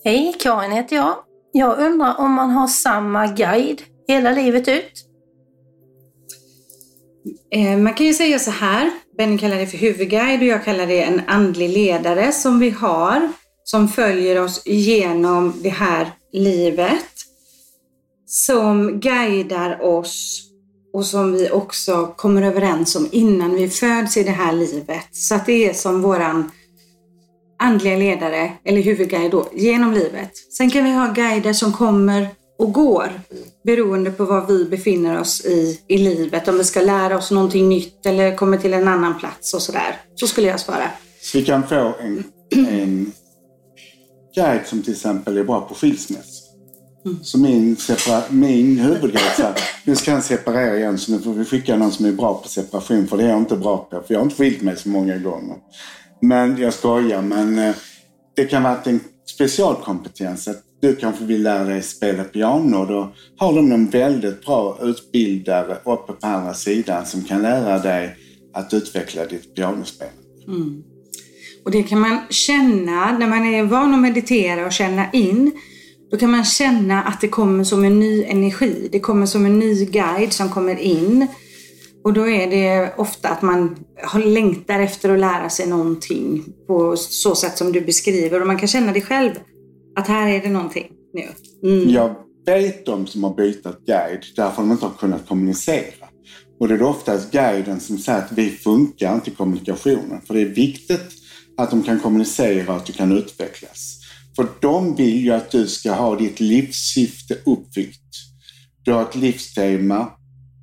Hej, 0.05 0.35
Karin 0.41 0.71
heter 0.73 0.97
jag. 0.97 1.17
Jag 1.53 1.79
undrar 1.79 2.21
om 2.21 2.33
man 2.33 2.51
har 2.51 2.69
samma 2.69 3.27
guide 3.27 3.83
hela 4.09 4.33
livet 4.33 4.69
ut? 4.69 4.93
Eh, 7.55 7.79
Man 7.79 7.95
kan 7.95 8.07
ju 8.07 8.15
säga 8.15 8.39
så 8.39 8.51
här, 8.51 8.91
Benny 9.19 9.39
kallar 9.39 9.57
det 9.57 9.67
för 9.67 9.79
huvudguide 9.79 10.41
och 10.41 10.47
jag 10.47 10.65
kallar 10.65 10.87
det 10.87 11.03
en 11.03 11.21
andlig 11.27 11.69
ledare 11.71 12.33
som 12.33 12.59
vi 12.59 12.71
har, 12.71 13.29
som 13.65 13.89
följer 13.89 14.43
oss 14.43 14.63
genom 14.67 15.55
det 15.63 15.69
här 15.69 16.13
livet. 16.33 17.18
Som 18.31 19.01
guidar 19.01 19.83
oss 19.83 20.45
och 20.93 21.07
som 21.07 21.33
vi 21.33 21.51
också 21.51 22.15
kommer 22.17 22.43
överens 22.43 22.97
om 22.97 23.09
innan 23.13 23.55
vi 23.55 23.69
föds 23.69 24.17
i 24.17 24.23
det 24.23 24.31
här 24.31 24.53
livet. 24.53 25.07
Så 25.13 25.35
att 25.35 25.47
det 25.47 25.69
är 25.69 25.75
som 25.75 26.03
våran 26.03 26.51
andliga 27.59 27.97
ledare, 27.97 28.53
eller 28.65 28.83
huvudguide 28.83 29.31
då, 29.31 29.49
genom 29.55 29.93
livet. 29.93 30.31
Sen 30.53 30.71
kan 30.71 30.85
vi 30.85 30.91
ha 30.91 31.13
guider 31.13 31.53
som 31.53 31.73
kommer 31.73 32.29
och 32.59 32.73
går 32.73 33.21
beroende 33.65 34.11
på 34.11 34.25
var 34.25 34.47
vi 34.47 34.65
befinner 34.65 35.21
oss 35.21 35.45
i, 35.45 35.81
i 35.89 35.99
livet. 35.99 36.49
Om 36.49 36.59
vi 36.59 36.65
ska 36.65 36.81
lära 36.81 37.19
oss 37.19 37.31
någonting 37.31 37.69
nytt 37.69 38.07
eller 38.07 38.37
kommer 38.37 38.59
till 38.59 38.75
en 38.75 38.89
annan 38.89 39.19
plats 39.19 39.55
och 39.55 39.63
sådär. 39.63 40.01
Så 40.15 40.27
skulle 40.27 40.47
jag 40.47 40.61
svara. 40.61 40.91
Så 41.21 41.39
vi 41.39 41.45
kan 41.45 41.69
få 41.69 41.95
en, 42.01 42.25
en 42.69 43.13
guide 44.35 44.67
som 44.67 44.83
till 44.83 44.93
exempel 44.93 45.39
är 45.39 45.45
bra 45.45 45.61
på 45.61 45.75
skilsmässa. 45.75 46.38
Så 47.23 47.39
min, 47.39 47.77
separa, 47.77 48.23
min 48.31 48.79
huvudgrej 48.79 49.23
är 49.39 49.55
nu 49.85 49.97
ska 49.97 50.13
han 50.13 50.23
separera 50.23 50.77
igen 50.77 50.99
så 50.99 51.13
nu 51.13 51.19
får 51.19 51.33
vi 51.33 51.45
skicka 51.45 51.77
någon 51.77 51.93
som 51.93 52.07
är 52.07 52.13
bra 52.13 52.35
på 52.43 52.49
separation 52.49 53.07
för 53.07 53.17
det 53.17 53.25
är 53.25 53.29
jag 53.29 53.39
inte 53.39 53.57
bra 53.57 53.77
på. 53.91 54.03
För 54.07 54.15
jag 54.15 54.21
har 54.21 54.25
inte 54.25 54.37
skilt 54.37 54.63
mig 54.63 54.77
så 54.77 54.89
många 54.89 55.19
gånger. 55.19 55.57
Men 56.21 56.57
jag 56.59 56.75
skojar. 56.75 57.23
Men 57.23 57.59
eh, 57.59 57.75
det 58.37 58.45
kan 58.45 58.63
vara 58.63 58.79
en 58.85 59.01
specialkompetens. 59.27 60.49
Att 60.49 60.63
du 60.81 60.97
kanske 60.97 61.25
vill 61.25 61.43
lära 61.43 61.65
dig 61.65 61.83
spela 61.83 62.25
piano. 62.25 62.85
Då 62.85 63.13
har 63.39 63.55
de 63.55 63.73
en 63.73 63.91
väldigt 63.91 64.45
bra 64.45 64.79
utbildare 64.83 65.75
uppe 65.85 66.13
på 66.13 66.27
andra 66.27 66.55
sidan 66.55 67.07
som 67.07 67.25
kan 67.25 67.43
lära 67.43 67.79
dig 67.79 68.17
att 68.55 68.75
utveckla 68.75 69.27
ditt 69.27 69.55
pianospel. 69.55 70.09
Mm. 70.47 70.83
Och 71.65 71.71
det 71.71 71.83
kan 71.83 72.01
man 72.01 72.21
känna 72.31 73.19
när 73.19 73.27
man 73.27 73.47
är 73.47 73.63
van 73.63 73.95
att 73.95 74.01
meditera 74.01 74.67
och 74.67 74.73
känna 74.73 75.13
in. 75.13 75.53
Då 76.11 76.17
kan 76.17 76.31
man 76.31 76.45
känna 76.45 77.03
att 77.03 77.21
det 77.21 77.29
kommer 77.29 77.65
som 77.65 77.85
en 77.85 78.01
ny 78.01 78.25
energi. 78.25 78.89
Det 78.93 79.01
kommer 79.01 79.27
som 79.27 79.47
en 79.47 79.59
ny 79.59 79.85
guide 79.85 80.33
som 80.33 80.49
kommer 80.49 80.79
in. 80.79 81.27
Och 82.05 82.13
då 82.13 82.29
är 82.29 82.51
det 82.51 82.95
ofta 82.97 83.29
att 83.29 83.43
man 83.43 83.77
längtar 84.25 84.81
efter 84.81 85.15
att 85.15 85.19
lära 85.19 85.51
sig 85.51 85.67
någonting 85.67 86.45
på 86.67 86.97
så 86.97 87.35
sätt 87.35 87.59
som 87.59 87.73
du 87.73 87.81
beskriver. 87.81 88.41
Och 88.41 88.47
man 88.47 88.59
kan 88.59 88.69
känna 88.69 88.93
det 88.93 89.01
själv. 89.01 89.31
Att 89.97 90.09
här 90.09 90.29
är 90.29 90.43
det 90.43 90.49
någonting 90.49 90.87
nu. 91.13 91.29
Mm. 91.69 91.91
Jag 91.91 92.15
vet 92.47 92.87
de 92.87 93.07
som 93.07 93.25
har 93.25 93.35
bytt 93.35 93.63
guide 93.87 94.25
därför 94.37 94.63
de 94.63 94.73
inte 94.73 94.87
har 94.87 94.93
kunnat 94.93 95.29
kommunicera. 95.29 96.09
Och 96.61 96.69
det 96.69 96.75
är 96.75 96.83
oftast 96.83 97.33
guiden 97.33 97.81
som 97.81 97.99
säger 97.99 98.19
att 98.19 98.33
vi 98.33 98.51
funkar 98.51 99.15
inte 99.15 99.31
i 99.31 99.35
kommunikationen. 99.35 100.21
För 100.27 100.35
det 100.35 100.41
är 100.41 100.55
viktigt 100.55 101.13
att 101.57 101.71
de 101.71 101.83
kan 101.83 102.01
kommunicera 102.01 102.73
och 102.73 102.77
att 102.77 102.87
du 102.87 102.93
kan 102.93 103.13
utvecklas. 103.13 103.98
För 104.39 104.49
de 104.61 104.95
vill 104.95 105.25
ju 105.25 105.33
att 105.33 105.51
du 105.51 105.67
ska 105.67 105.93
ha 105.93 106.17
ditt 106.17 106.41
livssyfte 106.41 107.35
uppfyllt. 107.45 108.11
Du 108.83 108.93
har 108.93 109.03
ett 109.03 109.17
livstema, 109.17 110.11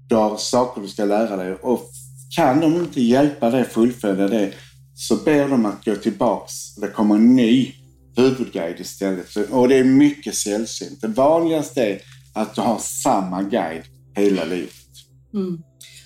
du 0.09 0.15
har 0.15 0.37
saker 0.37 0.81
du 0.81 0.87
ska 0.87 1.05
lära 1.05 1.35
dig 1.35 1.53
och 1.53 1.89
kan 2.35 2.59
de 2.59 2.75
inte 2.75 3.01
hjälpa 3.01 3.49
dig 3.49 3.63
fullfölja 3.63 4.27
det 4.27 4.53
så 4.93 5.15
ber 5.15 5.49
de 5.49 5.65
att 5.65 5.85
gå 5.85 5.95
tillbaks. 5.95 6.75
Det 6.75 6.87
kommer 6.87 7.15
en 7.15 7.35
ny 7.35 7.73
huvudguide 8.17 8.79
istället. 8.79 9.35
Och 9.51 9.69
det 9.69 9.75
är 9.75 9.83
mycket 9.83 10.35
sällsynt. 10.35 11.01
Det 11.01 11.07
vanligaste 11.07 11.83
är 11.83 12.01
att 12.33 12.55
du 12.55 12.61
har 12.61 12.77
samma 12.77 13.43
guide 13.43 13.83
hela 14.15 14.45
livet. 14.45 14.73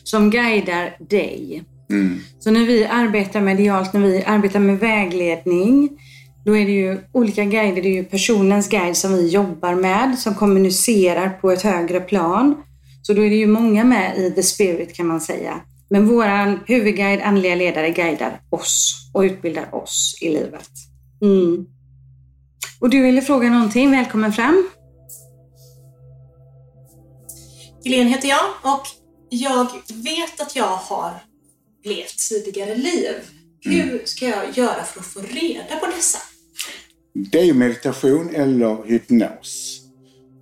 Som 0.04 0.30
guidar 0.30 0.98
dig. 1.10 1.64
Mm. 1.90 2.20
Så 2.40 2.52
när 2.52 2.66
vi 2.66 2.86
arbetar 2.86 3.42
medialt, 3.42 3.94
när 3.94 4.02
vi 4.02 4.24
arbetar 4.24 4.60
med 4.60 4.80
vägledning, 4.80 5.90
då 6.50 6.58
är 6.58 6.66
det 6.66 6.72
ju 6.72 6.98
olika 7.12 7.44
guider. 7.44 7.82
Det 7.82 7.90
är 7.90 7.94
ju 7.94 8.04
personens 8.04 8.70
guide 8.70 8.98
som 8.98 9.14
vi 9.14 9.28
jobbar 9.28 9.76
med, 9.76 10.20
som 10.20 10.36
kommunicerar 10.36 11.30
på 11.30 11.52
ett 11.52 11.62
högre 11.62 12.00
plan. 12.00 12.64
Så 13.02 13.14
då 13.14 13.26
är 13.26 13.30
det 13.30 13.36
ju 13.36 13.48
många 13.48 13.84
med 13.84 14.18
i 14.18 14.32
the 14.32 14.44
spirit 14.44 14.96
kan 14.96 15.08
man 15.08 15.22
säga. 15.22 15.62
Men 15.90 16.08
vår 16.08 16.60
huvudguide, 16.68 17.22
andliga 17.22 17.56
ledare, 17.56 17.90
guidar 17.90 18.42
oss 18.50 18.96
och 19.14 19.22
utbildar 19.22 19.76
oss 19.76 20.18
i 20.22 20.30
livet. 20.30 20.70
Mm. 21.22 21.66
Och 22.82 22.90
du 22.90 23.02
ville 23.02 23.22
fråga 23.22 23.50
någonting? 23.50 23.92
Välkommen 23.92 24.34
fram. 24.34 24.70
Helene 27.84 28.10
heter 28.10 28.30
jag 28.30 28.46
och 28.64 28.88
jag 29.30 29.68
vet 30.04 30.42
att 30.42 30.56
jag 30.56 30.76
har 30.76 31.12
levt 31.84 32.18
tidigare 32.30 32.76
liv. 32.76 33.16
Hur 33.62 34.02
ska 34.06 34.26
jag 34.26 34.58
göra 34.58 34.84
för 34.84 35.00
att 35.00 35.06
få 35.06 35.20
reda 35.22 35.76
på 35.80 35.86
dessa? 35.86 36.20
Det 37.14 37.40
är 37.40 37.46
ju 37.46 37.54
meditation 37.54 38.30
eller 38.36 38.84
hypnos. 38.86 39.82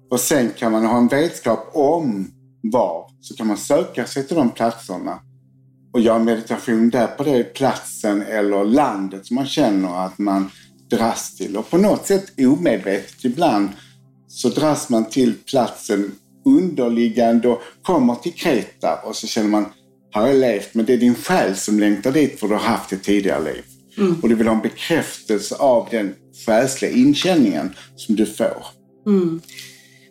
Och 0.10 0.20
sen 0.20 0.50
kan 0.58 0.72
man 0.72 0.86
ha 0.86 0.98
en 0.98 1.08
vetskap 1.08 1.70
om 1.74 2.32
var, 2.62 3.12
så 3.22 3.36
kan 3.36 3.48
man 3.48 3.58
söka 3.58 4.06
sig 4.06 4.28
till 4.28 4.36
de 4.36 4.50
platserna 4.50 5.20
och 5.94 6.02
göra 6.02 6.20
meditation 6.20 6.90
där 6.90 7.08
på 7.08 7.24
den 7.24 7.46
platsen 7.56 8.22
eller 8.22 8.66
landet 8.66 9.26
som 9.26 9.36
man 9.36 9.46
känner 9.46 10.06
att 10.06 10.18
man 10.18 10.50
dras 10.90 11.36
till. 11.36 11.58
Och 11.58 11.70
på 11.70 11.78
något 11.78 12.08
sätt 12.08 12.26
omedvetet 12.40 13.26
ibland 13.26 13.70
så 14.28 14.50
dras 14.50 14.90
man 14.90 15.06
till 15.06 15.34
platsen 15.34 16.12
underliggande 16.46 17.48
och 17.48 17.62
kommer 17.82 18.16
till 18.16 18.34
Kreta 18.34 19.00
och 19.04 19.16
så 19.16 19.28
känner 19.28 19.50
man, 19.50 19.66
har 20.12 20.28
jag 20.28 20.36
levt? 20.36 20.74
Men 20.74 20.86
det 20.86 20.94
är 20.94 20.98
din 20.98 21.16
själ 21.16 21.56
som 21.56 21.80
längtar 21.80 22.12
dit 22.12 22.40
för 22.40 22.48
du 22.48 22.54
har 22.54 22.62
haft 22.62 22.94
ett 22.94 23.04
tidigare 23.04 23.44
liv. 23.44 23.64
Och 24.22 24.30
du 24.30 24.36
vill 24.36 24.48
ha 24.48 24.56
en 24.56 24.62
bekräftelse 24.62 25.56
av 25.56 25.88
den 25.92 26.16
själsliga 26.46 26.92
inkänningen 26.92 27.76
som 27.96 28.16
du 28.16 28.26
får. 28.26 28.64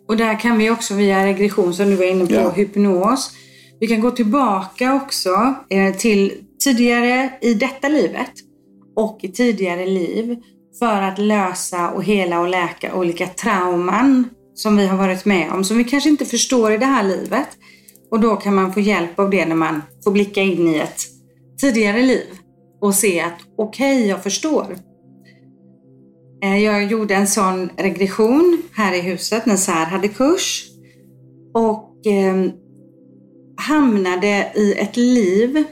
Och 0.09 0.17
där 0.17 0.41
kan 0.41 0.59
vi 0.59 0.71
också 0.71 0.95
via 0.95 1.27
regression 1.27 1.75
som 1.75 1.91
du 1.91 1.97
var 1.97 2.05
inne 2.05 2.27
på, 2.27 2.35
Ja. 2.35 2.51
hypnos. 2.51 3.31
Vi 3.81 3.87
kan 3.87 4.01
gå 4.01 4.11
tillbaka 4.11 4.95
också 4.95 5.55
eh, 5.71 5.95
till 5.97 6.33
tidigare 6.65 7.31
i 7.41 7.55
detta 7.55 7.89
livet 7.89 8.31
och 8.97 9.19
i 9.23 9.29
tidigare 9.29 9.87
liv 9.87 10.37
för 10.79 11.03
att 11.03 11.19
lösa 11.19 11.91
och 11.91 12.05
hela 12.05 12.41
och 12.41 12.49
läka 12.49 12.95
olika 12.95 13.27
trauman 13.27 14.29
som 14.55 14.77
vi 14.77 14.87
har 14.87 14.97
varit 14.99 15.25
med 15.25 15.53
om 15.53 15.65
som 15.65 15.79
vi 15.79 15.85
kanske 15.85 16.09
inte 16.11 16.25
förstår 16.25 16.73
i 16.73 16.79
det 16.79 16.87
här 16.87 17.03
livet. 17.05 17.49
Och 18.11 18.21
då 18.21 18.37
kan 18.37 18.55
man 18.55 18.73
få 18.73 18.81
hjälp 18.81 19.19
av 19.19 19.31
det 19.31 19.47
när 19.47 19.57
man 19.57 19.83
får 20.05 20.11
blicka 20.11 20.43
in 20.43 20.69
i 20.69 20.77
ett 20.79 21.01
tidigare 21.61 22.03
liv 22.03 22.27
och 22.81 22.95
se 22.95 23.21
att 23.21 23.39
okej, 23.59 24.07
jag 24.09 24.23
förstår. 24.23 24.77
Eh, 26.43 26.65
jag 26.65 26.85
gjorde 26.85 27.15
en 27.15 27.27
sån 27.27 27.71
regression 27.77 28.63
här 28.73 28.95
i 28.95 29.01
huset 29.01 29.47
när 29.47 29.57
Sär 29.57 29.85
hade 29.85 30.09
kurs. 30.09 30.67
Och 31.55 32.07
eh, 32.07 32.51
hamnade 33.57 34.53
i 34.55 34.75
ett 34.79 34.97
liv 34.97 35.65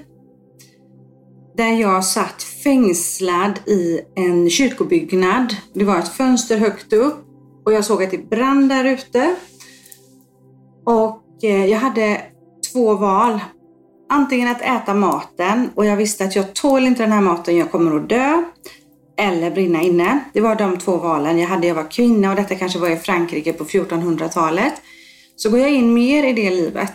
där 1.56 1.80
jag 1.80 2.04
satt 2.04 2.42
fängslad 2.42 3.60
i 3.66 4.00
en 4.14 4.50
kyrkobyggnad. 4.50 5.56
Det 5.72 5.84
var 5.84 5.98
ett 5.98 6.08
fönster 6.08 6.58
högt 6.58 6.92
upp 6.92 7.24
och 7.64 7.72
jag 7.72 7.84
såg 7.84 8.02
att 8.02 8.10
det 8.10 8.30
brann 8.30 8.68
där 8.68 8.84
ute. 8.84 9.34
Och 10.86 11.44
eh, 11.44 11.66
jag 11.66 11.78
hade 11.78 12.20
två 12.72 12.94
val. 12.94 13.40
Antingen 14.08 14.48
att 14.48 14.62
äta 14.62 14.94
maten 14.94 15.70
och 15.74 15.84
jag 15.84 15.96
visste 15.96 16.24
att 16.24 16.36
jag 16.36 16.54
tål 16.54 16.86
inte 16.86 17.02
den 17.02 17.12
här 17.12 17.20
maten, 17.20 17.56
jag 17.56 17.70
kommer 17.70 17.96
att 17.96 18.08
dö. 18.08 18.42
Eller 19.16 19.50
brinna 19.50 19.82
inne. 19.82 20.18
Det 20.32 20.40
var 20.40 20.56
de 20.56 20.78
två 20.78 20.96
valen 20.96 21.38
jag 21.38 21.48
hade. 21.48 21.66
Jag 21.66 21.74
var 21.74 21.90
kvinna 21.90 22.30
och 22.30 22.36
detta 22.36 22.54
kanske 22.54 22.78
var 22.78 22.90
i 22.90 22.96
Frankrike 22.96 23.52
på 23.52 23.64
1400-talet. 23.64 24.74
Så 25.36 25.50
går 25.50 25.60
jag 25.60 25.72
in 25.72 25.94
mer 25.94 26.24
i 26.24 26.32
det 26.32 26.50
livet. 26.50 26.94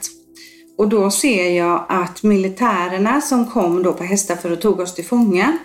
Och 0.78 0.90
då 0.90 1.12
ser 1.12 1.50
jag 1.50 1.86
att 1.90 2.24
militärerna 2.24 3.22
som 3.22 3.52
kom 3.52 3.84
då 3.84 3.94
på 3.94 4.04
hästar 4.04 4.36
för 4.36 4.52
att 4.52 4.62
tog 4.62 4.80
oss 4.80 4.96
till 4.96 5.06
fånga, 5.06 5.58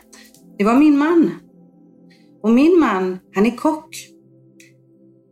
det 0.58 0.64
var 0.64 0.74
min 0.74 0.98
man. 0.98 1.30
Och 2.42 2.50
min 2.50 2.80
man, 2.80 3.18
han 3.34 3.46
är 3.46 3.56
kock. 3.56 3.96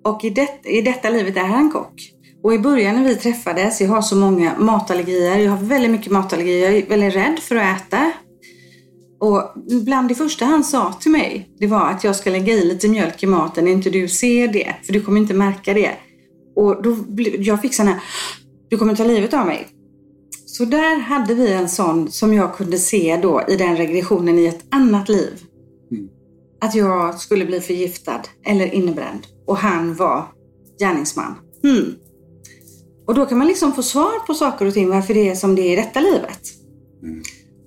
Och 0.04 0.24
i, 0.24 0.30
det, 0.30 0.60
i 0.64 0.82
detta 0.82 1.10
livet 1.10 1.36
är 1.36 1.44
han 1.44 1.70
kock. 1.70 1.94
Och 2.42 2.54
i 2.54 2.58
början 2.58 2.94
när 2.94 3.04
vi 3.04 3.16
träffades, 3.16 3.80
jag 3.80 3.88
har 3.88 4.02
så 4.02 4.16
många 4.16 4.58
matallergier, 4.58 5.38
jag 5.38 5.50
har 5.50 5.64
väldigt 5.64 5.90
mycket 5.90 6.12
matallergier, 6.12 6.70
jag 6.70 6.78
är 6.78 6.86
väldigt 6.86 7.14
rädd 7.14 7.38
för 7.38 7.56
att 7.56 7.80
äta. 7.80 8.12
Och 9.22 9.52
bland 9.84 10.08
det 10.08 10.14
första 10.14 10.44
han 10.44 10.64
sa 10.64 10.92
till 10.92 11.10
mig, 11.10 11.48
det 11.58 11.66
var 11.66 11.90
att 11.90 12.04
jag 12.04 12.16
ska 12.16 12.30
lägga 12.30 12.52
i 12.52 12.64
lite 12.64 12.88
mjölk 12.88 13.22
i 13.22 13.26
maten 13.26 13.68
inte 13.68 13.90
du 13.90 14.08
ser 14.08 14.48
det, 14.48 14.74
för 14.82 14.92
du 14.92 15.00
kommer 15.00 15.20
inte 15.20 15.34
märka 15.34 15.74
det. 15.74 15.90
Och 16.56 16.82
då, 16.82 16.96
jag 17.38 17.62
fick 17.62 17.74
sån 17.74 17.86
här, 17.86 18.00
du 18.68 18.78
kommer 18.78 18.96
ta 18.96 19.04
livet 19.04 19.34
av 19.34 19.46
mig. 19.46 19.68
Så 20.46 20.64
där 20.64 21.00
hade 21.00 21.34
vi 21.34 21.52
en 21.52 21.68
sån 21.68 22.10
som 22.10 22.34
jag 22.34 22.56
kunde 22.56 22.78
se 22.78 23.18
då 23.22 23.42
i 23.48 23.56
den 23.56 23.76
regressionen 23.76 24.38
i 24.38 24.46
ett 24.46 24.64
annat 24.70 25.08
liv. 25.08 25.42
Att 26.60 26.74
jag 26.74 27.18
skulle 27.20 27.44
bli 27.44 27.60
förgiftad 27.60 28.20
eller 28.46 28.74
innebränd. 28.74 29.26
Och 29.46 29.56
han 29.56 29.94
var 29.94 30.24
gärningsman. 30.78 31.34
Hmm. 31.62 31.94
Och 33.06 33.14
då 33.14 33.26
kan 33.26 33.38
man 33.38 33.46
liksom 33.46 33.72
få 33.72 33.82
svar 33.82 34.26
på 34.26 34.34
saker 34.34 34.66
och 34.66 34.74
ting 34.74 34.88
varför 34.88 35.14
det 35.14 35.28
är 35.28 35.34
som 35.34 35.54
det 35.54 35.62
är 35.62 35.72
i 35.72 35.76
detta 35.76 36.00
livet. 36.00 36.40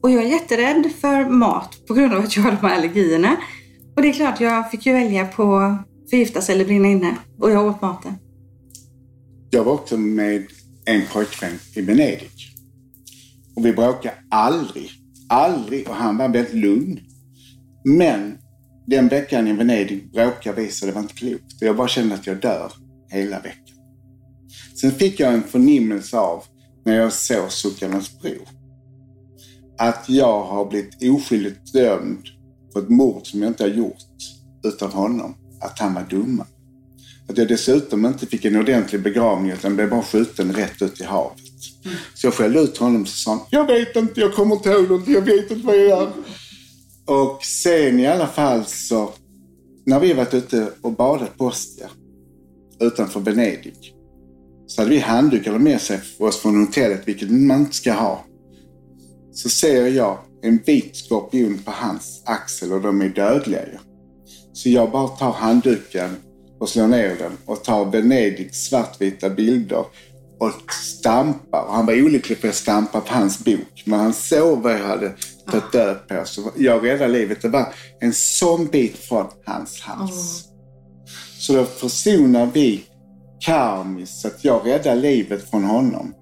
Och 0.05 0.11
jag 0.11 0.23
är 0.23 0.27
jätterädd 0.27 0.91
för 1.01 1.25
mat 1.29 1.87
på 1.87 1.93
grund 1.93 2.13
av 2.13 2.23
att 2.23 2.35
jag 2.35 2.43
har 2.43 2.51
de 2.51 2.57
här 2.67 2.75
allergierna. 2.75 3.37
Och 3.95 4.01
det 4.01 4.09
är 4.09 4.13
klart, 4.13 4.41
jag 4.41 4.71
fick 4.71 4.85
ju 4.85 4.93
välja 4.93 5.27
på 5.27 5.77
förgiftas 6.09 6.49
eller 6.49 6.65
brinna 6.65 6.87
inne. 6.87 7.17
Och 7.39 7.51
jag 7.51 7.65
åt 7.67 7.81
maten. 7.81 8.13
Jag 9.49 9.63
var 9.63 9.73
också 9.73 9.97
med 9.97 10.45
en 10.85 11.01
pojkvän 11.13 11.59
i 11.75 11.81
Venedig. 11.81 12.29
Och 13.55 13.65
vi 13.65 13.73
bråkade 13.73 14.15
aldrig. 14.29 14.89
Aldrig. 15.29 15.89
Och 15.89 15.95
han 15.95 16.17
var 16.17 16.29
väldigt 16.29 16.53
lugn. 16.53 16.99
Men 17.83 18.37
den 18.87 19.07
veckan 19.07 19.47
i 19.47 19.53
Venedig 19.53 20.11
bråkade 20.11 20.61
vi 20.61 20.71
så 20.71 20.85
det 20.85 20.91
var 20.91 21.01
inte 21.01 21.13
klokt. 21.13 21.61
Jag 21.61 21.75
bara 21.75 21.87
kände 21.87 22.15
att 22.15 22.27
jag 22.27 22.41
dör 22.41 22.71
hela 23.09 23.39
veckan. 23.39 23.77
Sen 24.81 24.91
fick 24.91 25.19
jag 25.19 25.33
en 25.33 25.43
förnimmelse 25.43 26.17
av 26.17 26.43
när 26.85 26.95
jag 26.95 27.13
såg 27.13 27.51
Suckarnas 27.51 28.21
bror. 28.21 28.54
Att 29.77 30.05
jag 30.07 30.43
har 30.43 30.65
blivit 30.65 31.03
oskyldigt 31.03 31.73
dömd 31.73 32.23
för 32.73 32.79
ett 32.79 32.89
mord 32.89 33.27
som 33.27 33.41
jag 33.41 33.49
inte 33.49 33.63
har 33.63 33.69
gjort 33.69 33.97
utan 34.63 34.91
honom. 34.91 35.35
Att 35.61 35.79
han 35.79 35.93
var 35.93 36.03
dumma. 36.09 36.45
Att 37.29 37.37
jag 37.37 37.47
dessutom 37.47 38.05
inte 38.05 38.25
fick 38.25 38.45
en 38.45 38.55
ordentlig 38.55 39.01
begravning 39.01 39.51
utan 39.51 39.75
blev 39.75 39.89
bara 39.89 40.01
skjuten 40.01 40.53
rätt 40.53 40.81
ut 40.81 41.01
i 41.01 41.03
havet. 41.03 41.39
Så 42.13 42.27
jag 42.27 42.33
skällde 42.33 42.59
ut 42.59 42.77
honom 42.77 43.05
så 43.05 43.17
sa 43.17 43.31
han, 43.31 43.39
jag 43.49 43.67
vet 43.67 43.95
inte, 43.95 44.19
jag 44.19 44.33
kommer 44.33 44.55
inte 44.55 44.69
ihåg 44.69 44.89
någonting, 44.89 45.13
jag 45.13 45.21
vet 45.21 45.51
inte 45.51 45.67
vad 45.67 45.75
jag 45.75 45.87
gör. 45.87 46.11
Och 47.05 47.45
sen 47.45 47.99
i 47.99 48.07
alla 48.07 48.27
fall 48.27 48.65
så, 48.65 49.13
när 49.85 49.99
vi 49.99 50.13
varit 50.13 50.33
ute 50.33 50.67
och 50.81 50.91
badat 50.91 51.37
på 51.37 51.45
Ostia 51.45 51.89
utanför 52.79 53.19
Venedig 53.19 53.95
så 54.67 54.81
hade 54.81 54.91
vi 54.91 54.99
handdukar 54.99 55.59
med 55.59 55.81
sig 55.81 55.97
för 55.97 56.25
oss 56.25 56.37
från 56.37 56.65
hotellet, 56.65 57.01
vilket 57.05 57.31
man 57.31 57.59
inte 57.59 57.75
ska 57.75 57.93
ha. 57.93 58.25
Så 59.35 59.49
ser 59.49 59.87
jag 59.87 60.17
en 60.41 60.57
vit 60.65 60.95
skorpion 60.95 61.57
på 61.65 61.71
hans 61.71 62.21
axel 62.25 62.73
och 62.73 62.81
de 62.81 63.01
är 63.01 63.09
dödliga 63.09 63.65
ju. 63.65 63.77
Så 64.53 64.69
jag 64.69 64.91
bara 64.91 65.07
tar 65.07 65.31
handduken 65.31 66.15
och 66.59 66.69
slår 66.69 66.87
ner 66.87 67.15
den 67.15 67.37
och 67.45 67.63
tar 67.63 67.85
Venedigs 67.85 68.67
svartvita 68.67 69.29
bilder 69.29 69.85
och 70.39 70.71
stampar. 70.71 71.65
Och 71.65 71.73
han 71.73 71.85
var 71.85 72.03
olycklig 72.03 72.37
för 72.37 72.47
att 72.47 72.53
jag 72.53 72.61
stampade 72.61 73.05
på 73.05 73.13
hans 73.13 73.39
bok. 73.39 73.83
Men 73.85 73.99
han 73.99 74.13
såg 74.13 74.61
vad 74.61 74.73
jag 74.73 74.87
hade 74.87 75.13
tagit 75.51 75.71
död 75.71 76.07
på. 76.07 76.21
Så 76.25 76.51
jag 76.57 76.85
räddade 76.85 77.13
livet. 77.13 77.41
Det 77.41 77.49
var 77.49 77.73
en 77.99 78.13
sån 78.13 78.65
bit 78.65 78.97
från 78.97 79.25
hans 79.45 79.81
hals. 79.81 80.45
Så 81.39 81.53
då 81.53 81.65
försonar 81.65 82.49
vi 82.53 82.83
karmiskt 83.39 84.15
så 84.17 84.27
att 84.27 84.43
jag 84.43 84.67
räddade 84.67 85.01
livet 85.01 85.49
från 85.49 85.63
honom. 85.63 86.13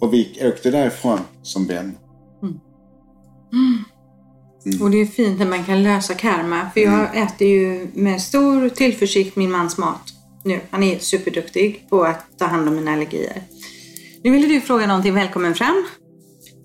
Och 0.00 0.14
vi 0.14 0.38
åkte 0.42 0.70
därifrån 0.70 1.20
som 1.42 1.66
vänner. 1.66 2.01
Och 4.80 4.90
det 4.90 5.00
är 5.00 5.06
fint 5.06 5.38
när 5.38 5.46
man 5.46 5.64
kan 5.64 5.82
lösa 5.82 6.14
karma. 6.14 6.70
För 6.74 6.80
jag 6.80 7.16
äter 7.16 7.48
ju 7.48 7.88
med 7.94 8.22
stor 8.22 8.68
tillförsikt 8.68 9.36
min 9.36 9.50
mans 9.50 9.78
mat 9.78 10.02
nu. 10.44 10.60
Han 10.70 10.82
är 10.82 10.98
superduktig 10.98 11.86
på 11.90 12.04
att 12.04 12.38
ta 12.38 12.44
hand 12.44 12.68
om 12.68 12.74
mina 12.74 12.92
allergier. 12.92 13.42
Nu 14.24 14.30
ville 14.30 14.46
du 14.46 14.60
fråga 14.60 14.86
någonting. 14.86 15.14
Välkommen 15.14 15.54
fram. 15.54 15.86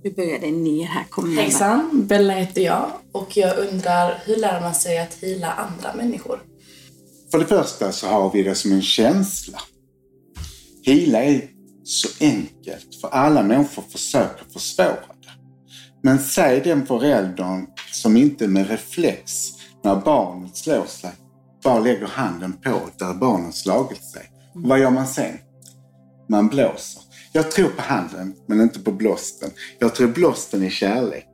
Du 0.03 0.11
började 0.11 0.51
ner 0.51 0.85
här. 0.85 1.03
Kom. 1.09 1.37
Hejsan, 1.37 1.89
Bella 2.07 2.33
heter 2.33 2.61
jag 2.61 2.91
och 3.11 3.37
jag 3.37 3.57
undrar 3.57 4.23
hur 4.25 4.35
lär 4.35 4.61
man 4.61 4.75
sig 4.75 4.99
att 4.99 5.13
hila 5.13 5.51
andra 5.53 5.93
människor? 5.93 6.39
För 7.31 7.39
det 7.39 7.45
första 7.45 7.91
så 7.91 8.07
har 8.07 8.31
vi 8.33 8.43
det 8.43 8.55
som 8.55 8.71
en 8.71 8.81
känsla. 8.81 9.59
Hila 10.83 11.23
är 11.23 11.41
så 11.83 12.07
enkelt, 12.19 13.01
för 13.01 13.07
alla 13.07 13.43
människor 13.43 13.83
försöker 13.91 14.45
försvåra. 14.53 15.16
Men 16.07 16.19
säg 16.19 16.61
den 16.61 16.85
föräldern 16.85 17.67
som 17.91 18.17
inte 18.17 18.47
med 18.47 18.69
reflex, 18.69 19.49
när 19.83 19.95
barnet 19.95 20.57
slår 20.57 20.85
sig, 20.85 21.11
bara 21.63 21.79
lägger 21.79 22.07
handen 22.07 22.53
på 22.63 22.79
där 22.99 23.13
barnet 23.13 23.55
slagit 23.55 24.03
sig. 24.03 24.21
Vad 24.53 24.79
gör 24.79 24.89
man 24.89 25.07
sen? 25.07 25.37
Man 26.29 26.47
blåser. 26.47 27.01
Jag 27.31 27.51
tror 27.51 27.69
på 27.69 27.81
handen, 27.81 28.35
men 28.47 28.61
inte 28.61 28.79
på 28.79 28.91
blåsten. 28.91 29.49
Jag 29.79 29.95
tror 29.95 30.07
blåsten 30.07 30.63
är 30.63 30.69
kärlek. 30.69 31.27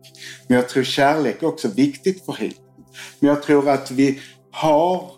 Men 0.47 0.57
jag 0.57 0.69
tror 0.69 0.83
kärlek 0.83 1.43
är 1.43 1.47
också 1.47 1.67
viktigt 1.67 2.25
för 2.25 2.33
healing. 2.33 2.57
Men 3.19 3.29
jag 3.29 3.43
tror 3.43 3.69
att 3.69 3.91
vi 3.91 4.19
har 4.51 5.11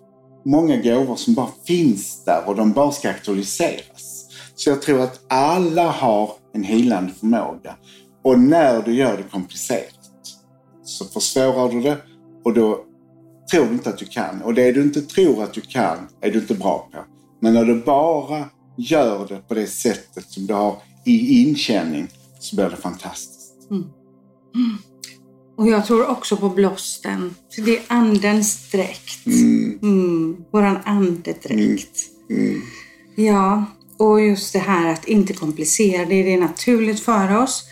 många 0.46 0.78
gåvor 0.78 1.16
som 1.16 1.34
bara 1.34 1.50
finns 1.68 2.24
där 2.26 2.44
och 2.46 2.56
de 2.56 2.74
bara 2.74 2.92
ska 2.92 3.10
aktualiseras. 3.10 4.26
Så 4.56 4.70
jag 4.70 4.82
tror 4.82 5.02
att 5.02 5.20
alla 5.30 5.92
har 5.92 6.32
en 6.54 6.64
helande 6.64 7.14
förmåga. 7.20 7.76
Och 8.26 8.40
när 8.40 8.82
du 8.82 8.94
gör 8.94 9.18
det 9.18 9.24
komplicerat 9.24 10.00
så 10.84 11.06
försvårar 11.06 11.70
du 11.70 11.82
det 11.82 11.98
och 12.44 12.54
då 12.54 12.86
tror 13.52 13.66
du 13.66 13.72
inte 13.72 13.90
att 13.90 13.98
du 13.98 14.06
kan. 14.06 14.42
Och 14.42 14.54
det 14.54 14.72
du 14.72 14.82
inte 14.82 15.02
tror 15.02 15.44
att 15.44 15.54
du 15.54 15.62
kan 15.62 15.98
är 16.22 16.32
du 16.32 16.40
inte 16.40 16.54
bra 16.54 16.90
på. 16.92 16.98
Men 17.42 17.54
när 17.54 17.66
du 17.66 17.82
bara 17.82 18.50
gör 18.78 19.28
det 19.28 19.48
på 19.48 19.54
det 19.54 19.68
sättet 19.68 20.32
som 20.32 20.46
du 20.46 20.54
har 20.54 20.78
i 21.06 21.42
inkänning 21.42 22.08
så 22.40 22.56
blir 22.56 22.70
det 22.70 22.76
fantastiskt. 22.76 23.54
Och 25.58 25.68
jag 25.68 25.86
tror 25.86 26.10
också 26.10 26.38
på 26.38 26.50
blåsten. 26.50 27.36
För 27.56 27.62
det 27.62 27.78
är 27.78 27.84
andens 27.88 28.72
dräkt. 28.72 29.26
Mm. 29.82 30.46
Våran 30.52 30.78
andedräkt. 30.86 32.00
Ja, 33.16 33.66
och 33.98 34.22
just 34.22 34.54
det 34.54 34.60
här 34.60 34.94
att 34.94 35.08
inte 35.08 35.34
komplicera 35.34 36.06
det. 36.06 36.24
Det 36.24 36.34
är 36.34 36.40
naturligt 36.40 37.00
för 37.00 37.38
oss. 37.38 37.64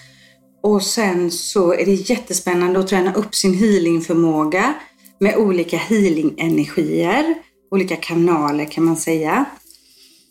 Och 0.63 0.84
sen 0.84 1.32
så 1.32 1.73
är 1.73 1.86
det 1.86 2.10
jättespännande 2.10 2.80
att 2.80 2.88
träna 2.88 3.13
upp 3.13 3.36
sin 3.36 3.54
healingförmåga 3.54 4.73
med 5.19 5.38
olika 5.38 5.78
healingenergier. 5.78 7.36
Olika 7.71 7.95
kanaler 7.95 8.65
kan 8.65 8.84
man 8.84 8.97
säga. 8.97 9.45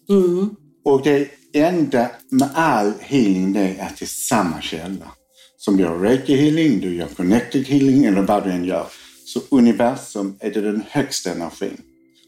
Mm. 0.09 0.51
Och 0.85 1.03
det 1.03 1.29
enda 1.55 2.11
med 2.31 2.51
all 2.55 2.93
healing 3.01 3.53
det 3.53 3.61
är 3.61 3.87
att 3.87 3.99
det 3.99 4.05
är 4.05 4.07
samma 4.07 4.61
källa. 4.61 5.13
Som 5.57 5.77
du 5.77 5.83
gör 5.83 5.99
reiki 5.99 6.37
healing, 6.37 6.81
du 6.81 6.95
gör 6.95 7.07
connected 7.07 7.67
healing 7.67 8.05
eller 8.05 8.23
vad 8.23 8.45
du 8.45 8.51
än 8.51 8.65
gör. 8.65 8.87
Så 9.25 9.41
universum 9.51 10.37
är 10.41 10.51
det 10.51 10.61
den 10.61 10.83
högsta 10.89 11.31
energin. 11.31 11.81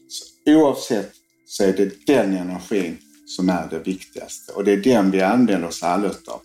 Så 0.07 0.51
oavsett 0.51 1.11
så 1.47 1.63
är 1.63 1.73
det 1.73 2.05
den 2.05 2.33
energin 2.33 2.97
som 3.25 3.49
är 3.49 3.67
det 3.69 3.79
viktigaste. 3.79 4.51
Och 4.51 4.63
det 4.63 4.71
är 4.71 4.77
den 4.77 5.11
vi 5.11 5.21
använder 5.21 5.67
oss 5.67 5.83
alla 5.83 6.07
utav. 6.07 6.41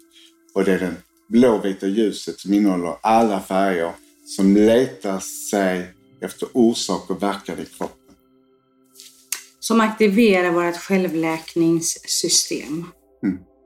Och 0.54 0.64
det 0.64 0.72
är 0.72 0.78
den 0.78 0.96
blåvita 1.30 1.86
ljuset 1.86 2.40
som 2.40 2.54
innehåller 2.54 2.96
alla 3.00 3.40
färger 3.40 3.92
som 4.24 4.56
letar 4.56 5.18
sig 5.50 5.94
efter 6.20 6.48
orsak 6.52 7.10
och 7.10 7.22
verkan 7.22 7.58
i 7.58 7.64
kroppen. 7.64 8.14
Som 9.60 9.80
aktiverar 9.80 10.52
vårt 10.52 10.76
självläkningssystem. 10.76 12.84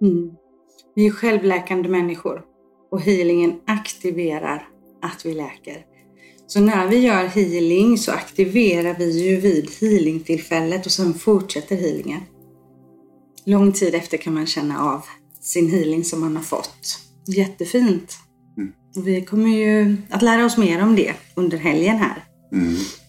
Mm. 0.03 0.31
Vi 0.95 1.07
är 1.07 1.11
självläkande 1.11 1.89
människor 1.89 2.43
och 2.91 3.01
healingen 3.01 3.61
aktiverar 3.67 4.69
att 5.03 5.27
vi 5.27 5.35
läker. 5.35 5.87
Så 6.47 6.61
när 6.61 6.89
vi 6.89 6.97
gör 6.97 7.25
healing 7.25 7.99
så 7.99 8.13
aktiverar 8.13 8.95
vi 8.99 9.29
ju 9.29 9.37
vid 9.37 9.71
healingtillfället 9.81 10.87
och 10.87 10.93
sen 10.93 11.15
fortsätter 11.15 11.77
healingen. 11.77 12.21
Lång 13.45 13.73
tid 13.73 13.95
efter 13.95 14.17
kan 14.17 14.35
man 14.35 14.47
känna 14.47 14.81
av 14.81 15.03
sin 15.41 15.71
healing 15.71 16.05
som 16.05 16.21
man 16.21 16.37
har 16.37 16.43
fått. 16.43 17.04
Jättefint. 17.27 18.17
Och 18.97 19.09
vi 19.09 19.25
kommer 19.25 19.51
ju 19.51 19.97
att 20.11 20.23
lära 20.23 20.45
oss 20.45 20.57
mer 20.57 20.83
om 20.83 20.97
det 20.97 21.15
under 21.35 21.59
helgen 21.59 21.97
här. 21.97 22.25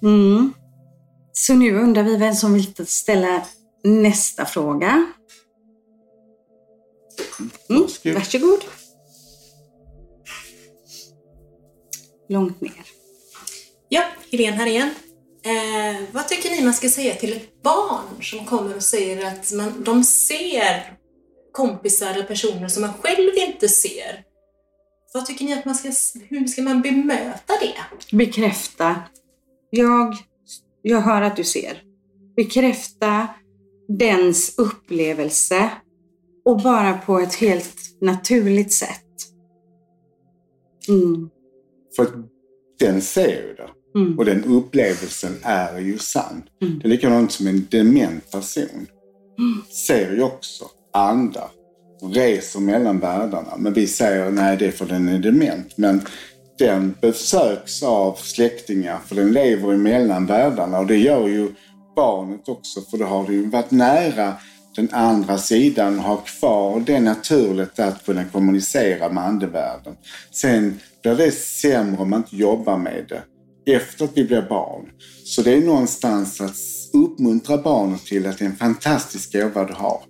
Mm. 0.03 0.53
Så 1.33 1.53
nu 1.53 1.75
undrar 1.79 2.03
vi 2.03 2.17
vem 2.17 2.35
som 2.35 2.53
vill 2.53 2.87
ställa 2.87 3.45
nästa 3.83 4.45
fråga. 4.45 5.05
Mm. 7.69 7.81
Varsågod. 7.81 8.13
Varsågod. 8.13 8.59
Långt 12.29 12.61
ner. 12.61 12.85
Ja, 13.89 14.03
Helene 14.31 14.57
här 14.57 14.67
igen. 14.67 14.89
Eh, 15.43 16.01
vad 16.11 16.27
tycker 16.27 16.49
ni 16.49 16.63
man 16.63 16.73
ska 16.73 16.89
säga 16.89 17.15
till 17.15 17.33
ett 17.33 17.63
barn 17.63 18.23
som 18.23 18.45
kommer 18.45 18.75
och 18.75 18.83
säger 18.83 19.25
att 19.25 19.51
man, 19.51 19.83
de 19.83 20.03
ser 20.03 20.97
kompisar 21.55 22.11
eller 22.11 22.23
personer 22.23 22.67
som 22.67 22.81
man 22.81 22.93
själv 22.93 23.31
inte 23.47 23.67
ser. 23.69 24.23
Vad 25.13 25.25
tycker 25.25 25.45
ni 25.45 25.53
att 25.53 25.65
man 25.65 25.75
ska, 25.75 25.91
hur 26.29 26.47
ska 26.47 26.61
man 26.61 26.81
bemöta 26.81 27.53
det? 27.61 27.75
Bekräfta. 28.17 28.95
Jag, 29.69 30.15
jag 30.81 31.01
hör 31.01 31.21
att 31.21 31.35
du 31.35 31.43
ser. 31.43 31.81
Bekräfta 32.35 33.27
dens 33.87 34.57
upplevelse 34.57 35.69
och 36.45 36.61
bara 36.61 36.97
på 36.97 37.19
ett 37.19 37.35
helt 37.35 38.01
naturligt 38.01 38.73
sätt. 38.73 39.01
Mm. 40.87 41.29
För 41.95 42.07
den 42.79 43.01
ser 43.01 43.47
ju 43.47 43.53
det. 43.53 43.69
Mm. 43.99 44.19
Och 44.19 44.25
den 44.25 44.43
upplevelsen 44.43 45.33
är 45.43 45.79
ju 45.79 45.97
sann. 45.97 46.43
Mm. 46.61 46.79
Det 46.79 46.87
är 46.87 46.89
likadant 46.89 47.31
som 47.31 47.47
en 47.47 47.67
dement 47.71 48.31
person. 48.31 48.87
Ser 49.87 50.15
ju 50.15 50.21
också 50.21 50.65
andar. 50.95 51.47
Och 52.01 52.15
reser 52.15 52.59
mellan 52.59 52.99
världarna. 52.99 53.53
Men 53.57 53.73
vi 53.73 53.87
säger 53.87 54.31
nej 54.31 54.57
det 54.57 54.65
är 54.65 54.71
för 54.71 54.85
den 54.85 55.09
är 55.09 55.19
dement. 55.19 55.77
Men 55.77 56.01
den 56.57 56.95
besöks 57.01 57.83
av 57.83 58.13
släktingar 58.13 58.99
för 59.05 59.15
den 59.15 59.33
lever 59.33 59.77
mellan 59.77 60.25
världarna. 60.25 60.79
Och 60.79 60.87
det 60.87 60.97
gör 60.97 61.27
ju 61.27 61.49
barnet 61.95 62.49
också. 62.49 62.81
För 62.81 62.97
då 62.97 63.05
har 63.05 63.27
det 63.27 63.33
ju 63.33 63.49
varit 63.49 63.71
nära 63.71 64.33
den 64.75 64.89
andra 64.91 65.37
sidan 65.37 65.99
och 65.99 66.05
har 66.05 66.21
kvar 66.25 66.79
det 66.79 66.99
naturligt 66.99 67.79
att 67.79 68.05
kunna 68.05 68.25
kommunicera 68.25 69.09
med 69.09 69.23
andevärlden. 69.23 69.95
Sen 70.31 70.79
blir 71.03 71.15
det 71.15 71.31
sämre 71.31 72.01
om 72.01 72.09
man 72.09 72.19
inte 72.19 72.35
jobbar 72.35 72.77
med 72.77 73.05
det 73.09 73.73
efter 73.73 74.05
att 74.05 74.11
vi 74.17 74.23
blir 74.23 74.41
barn. 74.41 74.89
Så 75.23 75.41
det 75.41 75.53
är 75.53 75.61
någonstans 75.61 76.41
att 76.41 76.55
uppmuntra 76.93 77.57
barnet 77.57 78.05
till 78.05 78.27
att 78.27 78.37
det 78.37 78.45
är 78.45 78.49
en 78.49 78.55
fantastisk 78.55 79.33
gåva 79.33 79.63
du 79.65 79.73
har. 79.73 80.01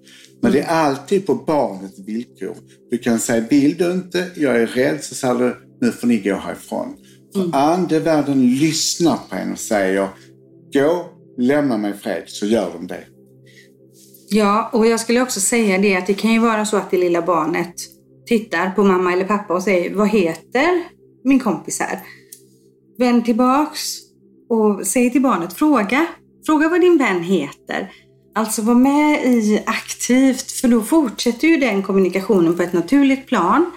Men 0.41 0.51
det 0.51 0.59
är 0.59 0.67
alltid 0.67 1.25
på 1.25 1.35
barnets 1.35 1.99
villkor. 1.99 2.55
Du 2.91 2.97
kan 2.97 3.19
säga, 3.19 3.45
vill 3.49 3.77
du 3.77 3.91
inte, 3.91 4.31
jag 4.35 4.61
är 4.61 4.67
rädd, 4.67 5.03
så 5.03 5.15
säger 5.15 5.35
du, 5.35 5.55
nu 5.81 5.91
får 5.91 6.07
ni 6.07 6.17
gå 6.17 6.35
härifrån. 6.35 6.95
För 7.33 7.57
andevärlden 7.57 8.47
lyssnar 8.55 9.17
på 9.29 9.35
en 9.35 9.51
och 9.51 9.59
säger, 9.59 10.07
gå, 10.73 11.05
lämna 11.37 11.77
mig 11.77 11.91
i 11.91 11.93
fred, 11.93 12.23
så 12.27 12.45
gör 12.45 12.71
de 12.73 12.87
det. 12.87 13.03
Ja, 14.29 14.69
och 14.73 14.87
jag 14.87 14.99
skulle 14.99 15.21
också 15.21 15.39
säga 15.39 15.77
det 15.77 15.95
att 15.95 16.07
det 16.07 16.13
kan 16.13 16.33
ju 16.33 16.39
vara 16.39 16.65
så 16.65 16.77
att 16.77 16.91
det 16.91 16.97
lilla 16.97 17.21
barnet 17.21 17.73
tittar 18.25 18.71
på 18.71 18.83
mamma 18.83 19.13
eller 19.13 19.25
pappa 19.25 19.53
och 19.53 19.63
säger 19.63 19.95
Vad 19.95 20.09
heter 20.09 20.83
min 21.23 21.39
kompis 21.39 21.79
här? 21.79 21.99
Vänd 22.97 23.25
tillbaks 23.25 23.79
och 24.49 24.87
säg 24.87 25.11
till 25.11 25.21
barnet 25.21 25.53
Fråga. 25.53 26.05
Fråga 26.45 26.69
vad 26.69 26.81
din 26.81 26.97
vän 26.97 27.23
heter. 27.23 27.91
Alltså 28.35 28.61
var 28.61 28.75
med 28.75 29.25
i 29.25 29.63
aktivt 29.65 30.51
för 30.51 30.67
då 30.67 30.81
fortsätter 30.81 31.47
ju 31.47 31.57
den 31.57 31.83
kommunikationen 31.83 32.57
på 32.57 32.63
ett 32.63 32.73
naturligt 32.73 33.27
plan. 33.27 33.71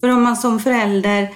För 0.00 0.08
om 0.08 0.22
man 0.22 0.36
som 0.36 0.60
förälder 0.60 1.28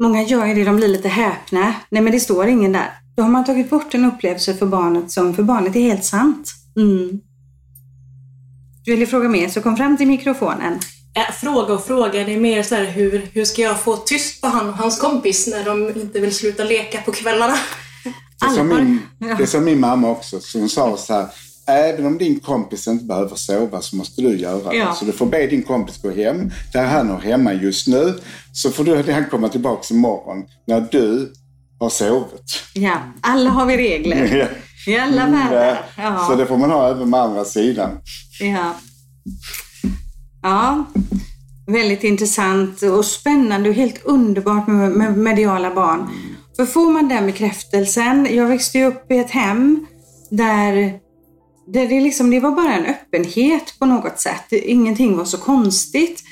Många 0.00 0.22
gör 0.22 0.46
ju 0.46 0.54
det, 0.54 0.64
de 0.64 0.76
blir 0.76 0.88
lite 0.88 1.08
häpna. 1.08 1.74
Nej 1.90 2.02
men 2.02 2.12
det 2.12 2.20
står 2.20 2.46
ingen 2.46 2.72
där. 2.72 2.90
Då 3.16 3.22
har 3.22 3.30
man 3.30 3.44
tagit 3.44 3.70
bort 3.70 3.94
en 3.94 4.04
upplevelse 4.04 4.54
för 4.54 4.66
barnet 4.66 5.10
som 5.10 5.34
för 5.34 5.42
barnet 5.42 5.76
är 5.76 5.80
helt 5.80 6.04
sant. 6.04 6.52
Mm. 6.76 7.20
Du 8.84 8.90
ville 8.90 9.06
fråga 9.06 9.28
mer, 9.28 9.48
så 9.48 9.60
kom 9.60 9.76
fram 9.76 9.96
till 9.96 10.06
mikrofonen. 10.06 10.78
Fråga 11.40 11.74
och 11.74 11.84
fråga, 11.84 12.24
det 12.24 12.34
är 12.34 12.40
mer 12.40 12.62
så 12.62 12.74
här, 12.74 12.84
hur, 12.84 13.28
hur 13.32 13.44
ska 13.44 13.62
jag 13.62 13.80
få 13.80 13.96
tyst 13.96 14.40
på 14.40 14.46
han 14.46 14.68
och 14.68 14.74
hans 14.74 15.00
kompis 15.00 15.46
när 15.46 15.64
de 15.64 16.00
inte 16.00 16.20
vill 16.20 16.34
sluta 16.34 16.64
leka 16.64 17.02
på 17.02 17.12
kvällarna? 17.12 17.56
Det 18.40 18.54
sa 18.54 18.60
Allvar. 18.60 18.80
min, 18.80 19.00
det 19.38 19.46
sa 19.46 19.60
min 19.60 19.80
mamma 19.80 20.10
också. 20.10 20.40
Så 20.40 20.58
hon 20.58 20.68
sa 20.68 20.96
så 20.96 21.14
här, 21.14 21.26
även 21.66 22.06
om 22.06 22.18
din 22.18 22.40
kompis 22.40 22.88
inte 22.88 23.04
behöver 23.04 23.36
sova 23.36 23.80
så 23.80 23.96
måste 23.96 24.22
du 24.22 24.36
göra 24.36 24.70
det. 24.70 24.76
Ja. 24.76 24.94
Så 24.94 25.04
du 25.04 25.12
får 25.12 25.26
be 25.26 25.46
din 25.46 25.62
kompis 25.62 26.02
gå 26.02 26.10
hem, 26.10 26.50
där 26.72 26.84
han 26.84 27.10
är 27.10 27.18
hemma 27.18 27.52
just 27.52 27.86
nu. 27.86 28.14
Så 28.52 28.70
får 28.70 28.84
du 28.84 29.12
han 29.12 29.24
komma 29.30 29.48
tillbaka 29.48 29.94
imorgon 29.94 30.44
när 30.66 30.88
du 30.90 31.32
har 31.80 31.90
sovit. 31.90 32.62
Ja, 32.74 32.98
alla 33.20 33.50
har 33.50 33.66
vi 33.66 33.76
regler. 33.76 34.50
I 34.86 34.96
alla 34.96 35.26
världar. 35.26 35.78
Ja. 35.96 36.26
Så 36.28 36.34
det 36.34 36.46
får 36.46 36.56
man 36.56 36.70
ha 36.70 36.90
även 36.90 37.10
med 37.10 37.20
andra 37.20 37.44
sidan. 37.44 37.90
Ja. 38.40 38.74
ja, 40.42 40.84
väldigt 41.66 42.04
intressant 42.04 42.82
och 42.82 43.04
spännande 43.04 43.68
och 43.68 43.74
helt 43.74 44.04
underbart 44.04 44.66
med, 44.66 44.90
med 44.90 45.18
mediala 45.18 45.74
barn. 45.74 46.08
För 46.56 46.66
får 46.66 46.90
man 46.90 47.08
den 47.08 47.26
bekräftelsen, 47.26 48.28
jag 48.30 48.46
växte 48.46 48.78
ju 48.78 48.84
upp 48.84 49.10
i 49.10 49.18
ett 49.18 49.30
hem 49.30 49.86
där, 50.30 50.98
där 51.66 51.88
det, 51.88 52.00
liksom, 52.00 52.30
det 52.30 52.40
var 52.40 52.50
bara 52.50 52.74
en 52.74 52.86
öppenhet 52.86 53.78
på 53.78 53.86
något 53.86 54.20
sätt. 54.20 54.52
Ingenting 54.52 55.16
var 55.16 55.24
så 55.24 55.38
konstigt. 55.38 56.22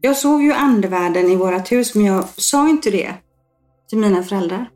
Jag 0.00 0.16
såg 0.16 0.42
ju 0.42 0.52
andevärlden 0.52 1.30
i 1.30 1.36
vårt 1.36 1.72
hus, 1.72 1.94
men 1.94 2.04
jag 2.04 2.28
sa 2.28 2.68
inte 2.68 2.90
det 2.90 3.14
till 3.88 3.98
mina 3.98 4.22
föräldrar. 4.22 4.70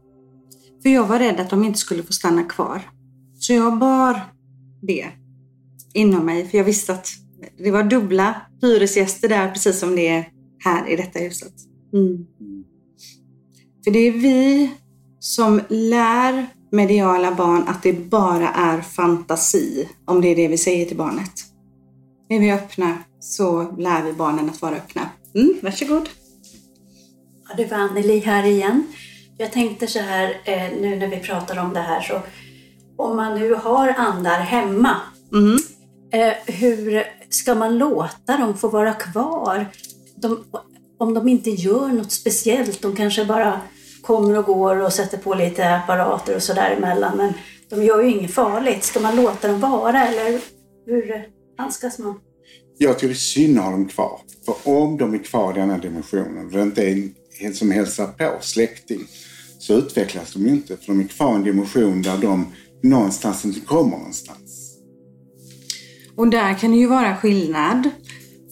För 0.83 0.91
jag 0.91 1.07
var 1.07 1.19
rädd 1.19 1.41
att 1.41 1.51
de 1.51 1.65
inte 1.65 1.79
skulle 1.79 2.03
få 2.03 2.13
stanna 2.13 2.45
kvar. 2.45 2.91
Så 3.39 3.53
jag 3.53 3.79
bar 3.79 4.21
det 4.83 5.07
inom 5.95 6.27
mig, 6.27 6.49
för 6.49 6.59
jag 6.59 6.65
visste 6.65 6.93
att 6.93 7.09
det 7.59 7.71
var 7.71 7.83
dubbla 7.83 8.41
hyresgäster 8.63 9.29
där, 9.29 9.51
precis 9.51 9.79
som 9.79 9.97
det 9.97 10.09
är 10.09 10.29
här 10.65 10.89
i 10.89 10.97
detta 10.97 11.19
huset. 11.19 11.53
Mm. 11.93 12.27
För 13.85 13.91
det 13.91 13.99
är 13.99 14.13
vi 14.13 14.71
som 15.19 15.61
lär 15.69 16.47
mediala 16.75 17.35
barn 17.35 17.65
att 17.69 17.83
det 17.83 17.93
bara 17.93 18.49
är 18.49 18.81
fantasi, 18.81 19.89
om 20.05 20.21
det 20.21 20.29
är 20.29 20.37
det 20.37 20.49
vi 20.49 20.59
säger 20.59 20.87
till 20.87 20.97
barnet. 20.97 21.33
Är 22.29 22.39
vi 22.39 22.53
öppna 22.53 22.99
så 23.21 23.63
lär 23.79 24.03
vi 24.03 24.13
barnen 24.13 24.51
att 24.51 24.63
vara 24.63 24.75
öppna. 24.77 25.09
Mm, 25.35 25.55
varsågod. 25.63 26.09
Ja, 27.49 27.55
det 27.57 27.71
var 27.71 27.77
Anneli 27.79 28.19
här 28.19 28.45
igen. 28.47 28.87
Jag 29.39 29.53
tänkte 29.53 29.87
så 29.87 29.99
här, 29.99 30.41
eh, 30.45 30.81
nu 30.81 30.97
när 30.97 31.09
vi 31.09 31.17
pratar 31.21 31.59
om 31.59 31.73
det 31.75 31.81
här, 31.81 32.01
så 32.01 32.21
om 32.97 33.17
man 33.17 33.39
nu 33.41 33.55
har 33.55 33.89
andar 33.89 34.41
hemma, 34.41 34.97
Mm. 35.33 35.57
eh, 36.13 36.55
hur 36.55 37.03
ska 37.31 37.55
man 37.55 37.79
låta 37.79 38.37
dem 38.37 38.57
få 38.57 38.69
vara 38.69 38.93
kvar? 38.93 39.67
De, 40.17 40.45
om 40.99 41.15
de 41.15 41.29
inte 41.29 41.51
gör 41.51 41.89
något 41.89 42.13
speciellt, 42.13 42.83
de 42.83 42.97
kanske 42.97 43.25
bara 43.25 43.61
kommer 44.05 44.39
och 44.39 44.45
går 44.45 44.77
och 44.77 44.93
sätter 44.93 45.19
på 45.19 45.35
lite 45.35 45.75
apparater 45.75 46.37
och 46.37 46.43
sådär 46.43 46.75
emellan, 46.77 47.17
men 47.17 47.33
de 47.69 47.85
gör 47.85 48.03
ju 48.03 48.11
inget 48.11 48.35
farligt. 48.35 48.85
Ska 48.85 49.01
man 49.01 49.17
låta 49.17 49.49
dem 49.49 49.61
vara 49.61 50.09
eller 50.09 50.41
hur 50.87 51.27
handskas 51.59 51.99
man? 51.99 52.21
Jag 52.79 52.99
tycker 52.99 53.09
det 53.09 53.13
är 53.13 53.15
synd 53.15 53.59
att 53.59 53.65
ha 53.65 53.71
dem 53.71 53.89
kvar. 53.89 54.21
För 54.45 54.55
om 54.65 54.97
de 54.97 55.15
är 55.15 55.19
kvar 55.19 55.53
i 55.53 55.61
denna 55.61 55.79
dimensionen 55.79 56.47
och 56.47 56.53
det 56.53 56.63
inte 56.63 56.83
är 56.83 57.09
en 57.41 57.55
som 57.55 57.71
hälsar 57.71 58.07
på, 58.07 58.37
släkting, 58.41 59.01
så 59.59 59.75
utvecklas 59.75 60.33
de 60.33 60.43
ju 60.43 60.49
inte. 60.49 60.77
För 60.77 60.87
de 60.87 61.01
är 61.01 61.05
kvar 61.09 61.33
i 61.33 61.35
en 61.35 61.45
dimension 61.45 62.03
där 62.03 62.19
de 62.19 62.47
någonstans 62.83 63.45
inte 63.45 63.61
kommer 63.61 63.97
någonstans. 63.97 64.79
Och 66.17 66.29
där 66.29 66.59
kan 66.59 66.71
det 66.71 66.77
ju 66.77 66.87
vara 66.87 67.17
skillnad. 67.17 67.91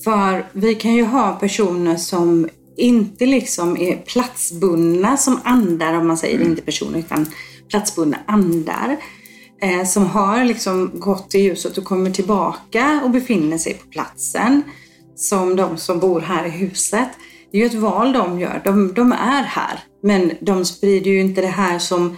För 0.05 0.47
vi 0.53 0.75
kan 0.75 0.95
ju 0.95 1.05
ha 1.05 1.33
personer 1.33 1.97
som 1.97 2.49
inte 2.77 3.27
liksom 3.27 3.77
är 3.77 3.97
platsbundna 3.97 5.17
som 5.17 5.41
andar, 5.45 5.95
om 5.95 6.07
man 6.07 6.17
säger 6.17 6.41
inte 6.41 6.63
personer, 6.63 6.99
utan 6.99 7.27
platsbundna 7.69 8.19
andar. 8.27 8.97
Eh, 9.63 9.85
som 9.85 10.07
har 10.07 10.45
liksom 10.45 10.91
gått 10.95 11.31
till 11.31 11.41
ljuset 11.41 11.79
och 11.79 11.85
kommer 11.85 12.11
tillbaka 12.11 13.01
och 13.05 13.11
befinner 13.11 13.59
sig 13.59 13.75
på 13.75 13.87
platsen. 13.87 14.63
Som 15.17 15.57
de 15.57 15.77
som 15.77 15.99
bor 15.99 16.21
här 16.21 16.47
i 16.47 16.51
huset. 16.51 17.09
Det 17.51 17.59
är 17.59 17.61
ju 17.61 17.67
ett 17.67 17.75
val 17.75 18.13
de 18.13 18.41
gör. 18.41 18.61
De, 18.65 18.95
de 18.95 19.13
är 19.13 19.43
här. 19.43 19.81
Men 20.03 20.33
de 20.41 20.65
sprider 20.65 21.11
ju 21.11 21.21
inte 21.21 21.41
det 21.41 21.47
här 21.47 21.79
som 21.79 22.17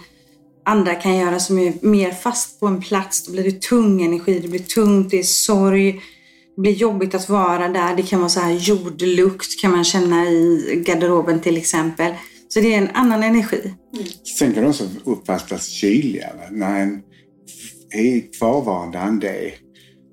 andra 0.65 0.95
kan 0.95 1.17
göra 1.17 1.39
som 1.39 1.59
är 1.59 1.73
mer 1.81 2.11
fast 2.11 2.59
på 2.59 2.67
en 2.67 2.81
plats. 2.81 3.25
Då 3.25 3.31
blir 3.31 3.43
det 3.43 3.61
tung 3.61 4.01
energi, 4.01 4.39
det 4.39 4.47
blir 4.47 4.59
tungt, 4.59 5.11
det 5.11 5.19
är 5.19 5.23
sorg. 5.23 6.01
Det 6.55 6.61
blir 6.61 6.71
jobbigt 6.71 7.15
att 7.15 7.29
vara 7.29 7.67
där. 7.67 7.95
Det 7.95 8.03
kan 8.03 8.19
vara 8.19 8.29
så 8.29 8.39
här 8.39 8.51
jordlukt 8.51 9.61
kan 9.61 9.71
man 9.71 9.83
känna 9.83 10.25
i 10.25 10.83
garderoben 10.85 11.41
till 11.41 11.57
exempel. 11.57 12.13
Så 12.47 12.59
det 12.59 12.73
är 12.73 12.77
en 12.77 12.89
annan 12.89 13.23
energi. 13.23 13.73
Sen 14.39 14.53
kan 14.53 14.63
det 14.63 14.69
också 14.69 14.89
uppfattas 15.03 15.67
kyligare 15.67 16.49
när 16.51 16.79
en 16.79 17.01
är 17.89 18.33
kvarvarande 18.37 18.99
ande 18.99 19.29
är. 19.29 19.53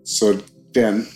Så 0.05 0.35
den 0.75 1.07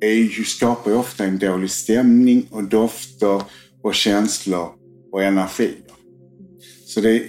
är 0.00 0.12
ju, 0.12 0.44
skapar 0.44 0.90
ju 0.90 0.96
ofta 0.96 1.24
en 1.24 1.38
dålig 1.38 1.70
stämning 1.70 2.46
och 2.50 2.64
dofter 2.64 3.42
och 3.82 3.94
känslor 3.94 4.68
och 5.12 5.22
energier. 5.22 5.76
Så 6.86 7.00
det, 7.00 7.22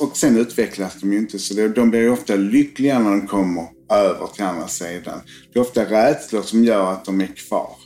och 0.00 0.16
sen 0.16 0.36
utvecklas 0.36 1.00
de 1.00 1.12
ju 1.12 1.18
inte, 1.18 1.38
så 1.38 1.54
det, 1.54 1.68
de 1.68 1.90
blir 1.90 2.00
ju 2.00 2.10
ofta 2.10 2.36
lyckliga 2.36 2.98
när 2.98 3.10
de 3.10 3.26
kommer 3.26 3.66
över 3.96 4.26
till 4.26 4.44
andra 4.44 4.68
sidan. 4.68 5.20
Det 5.52 5.58
är 5.58 5.62
ofta 5.62 5.84
rädslor 5.84 6.42
som 6.42 6.64
gör 6.64 6.92
att 6.92 7.04
de 7.04 7.20
är 7.20 7.26
kvar. 7.48 7.76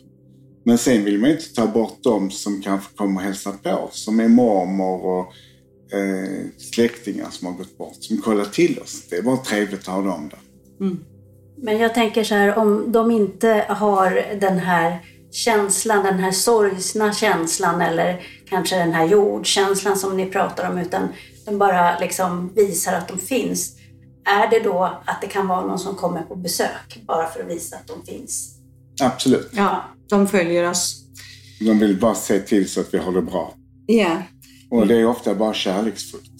Men 0.65 0.79
sen 0.79 1.05
vill 1.05 1.19
man 1.19 1.31
ju 1.31 1.37
inte 1.37 1.55
ta 1.55 1.67
bort 1.67 2.03
dem 2.03 2.31
som 2.31 2.63
kanske 2.63 2.97
kommer 2.97 3.21
och 3.21 3.27
hälsa 3.27 3.53
på, 3.63 3.89
som 3.93 4.21
är 4.21 4.29
mormor 4.29 5.05
och 5.05 5.33
eh, 5.99 6.47
släktingar 6.59 7.31
som 7.31 7.47
har 7.47 7.55
gått 7.55 7.79
bort, 7.79 7.97
som 8.01 8.19
kollar 8.19 8.45
till 8.45 8.79
oss. 8.79 9.03
Det 9.11 9.17
är 9.17 9.23
bara 9.23 9.37
trevligt 9.37 9.81
att 9.81 9.95
ha 9.95 10.03
dem 10.03 10.31
där. 10.31 10.87
Mm. 10.87 11.05
Men 11.57 11.79
jag 11.79 11.95
tänker 11.95 12.25
så 12.25 12.35
här, 12.35 12.59
om 12.59 12.93
de 12.93 13.11
inte 13.11 13.65
har 13.69 14.37
den 14.41 14.59
här 14.59 14.99
känslan, 15.31 16.05
den 16.05 16.19
här 16.19 16.33
sorgsna 16.33 17.13
känslan 17.13 17.81
eller 17.81 18.23
kanske 18.49 18.77
den 18.77 18.93
här 18.93 19.07
jordkänslan 19.07 19.97
som 19.97 20.17
ni 20.17 20.27
pratar 20.27 20.71
om, 20.71 20.79
utan 20.79 21.09
de 21.45 21.59
bara 21.59 21.99
liksom 21.99 22.53
visar 22.55 22.93
att 22.93 23.09
de 23.09 23.19
finns. 23.19 23.77
Är 24.27 24.51
det 24.51 24.61
då 24.61 25.01
att 25.05 25.21
det 25.21 25.27
kan 25.27 25.49
vara 25.49 25.67
någon 25.67 25.79
som 25.79 25.95
kommer 25.95 26.23
på 26.23 26.37
besök 26.37 27.03
bara 27.07 27.27
för 27.27 27.41
att 27.41 27.51
visa 27.51 27.77
att 27.77 27.87
de 27.87 28.13
finns? 28.13 28.59
Absolut. 29.03 29.51
Ja, 29.53 29.85
de 30.09 30.29
följer 30.29 30.71
oss. 30.71 31.03
De 31.61 31.79
vill 31.79 32.01
bara 32.01 32.15
se 32.15 32.41
till 32.41 32.71
så 32.71 32.81
att 32.81 32.95
vi 32.95 32.99
har 32.99 33.13
det 33.13 33.23
bra. 33.23 33.55
Ja. 33.87 34.23
Och 34.71 34.87
det 34.87 34.97
är 34.97 35.07
ofta 35.07 35.35
bara 35.35 35.55
kärleksfullt. 35.55 36.33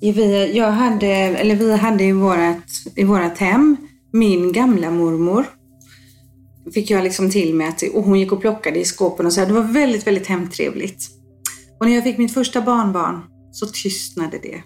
Vi, 0.00 0.52
jag 0.56 0.70
hade, 0.70 1.06
eller 1.06 1.56
vi 1.56 1.76
hade 1.76 2.04
i 2.04 2.12
vårat, 2.12 2.64
i 2.96 3.04
vårat 3.04 3.38
hem 3.38 3.76
min 4.12 4.52
gamla 4.52 4.90
mormor. 4.90 5.46
Fick 6.74 6.90
jag 6.90 7.04
liksom 7.04 7.30
till 7.30 7.54
mig 7.54 7.68
att 7.68 7.82
och 7.94 8.04
hon 8.04 8.20
gick 8.20 8.32
och 8.32 8.40
plockade 8.40 8.78
i 8.80 8.84
skåpen 8.84 9.26
och 9.26 9.32
så. 9.32 9.40
här. 9.40 9.46
Det 9.46 9.54
var 9.54 9.72
väldigt, 9.72 10.06
väldigt 10.06 10.26
hemtrevligt. 10.26 11.10
Och 11.80 11.86
när 11.86 11.94
jag 11.94 12.04
fick 12.04 12.18
mitt 12.18 12.34
första 12.34 12.62
barnbarn 12.62 13.22
så 13.52 13.66
tystnade 13.66 14.38
det. 14.42 14.62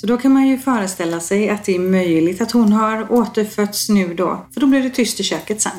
Så 0.00 0.06
då 0.06 0.16
kan 0.16 0.32
man 0.32 0.48
ju 0.48 0.58
föreställa 0.58 1.20
sig 1.20 1.48
att 1.48 1.64
det 1.64 1.74
är 1.74 1.78
möjligt 1.78 2.40
att 2.40 2.52
hon 2.52 2.72
har 2.72 3.12
återfötts 3.12 3.88
nu 3.88 4.14
då. 4.14 4.46
För 4.54 4.60
då 4.60 4.66
blir 4.66 4.82
det 4.82 4.90
tyst 4.90 5.20
i 5.20 5.22
köket 5.22 5.60
sen. 5.60 5.72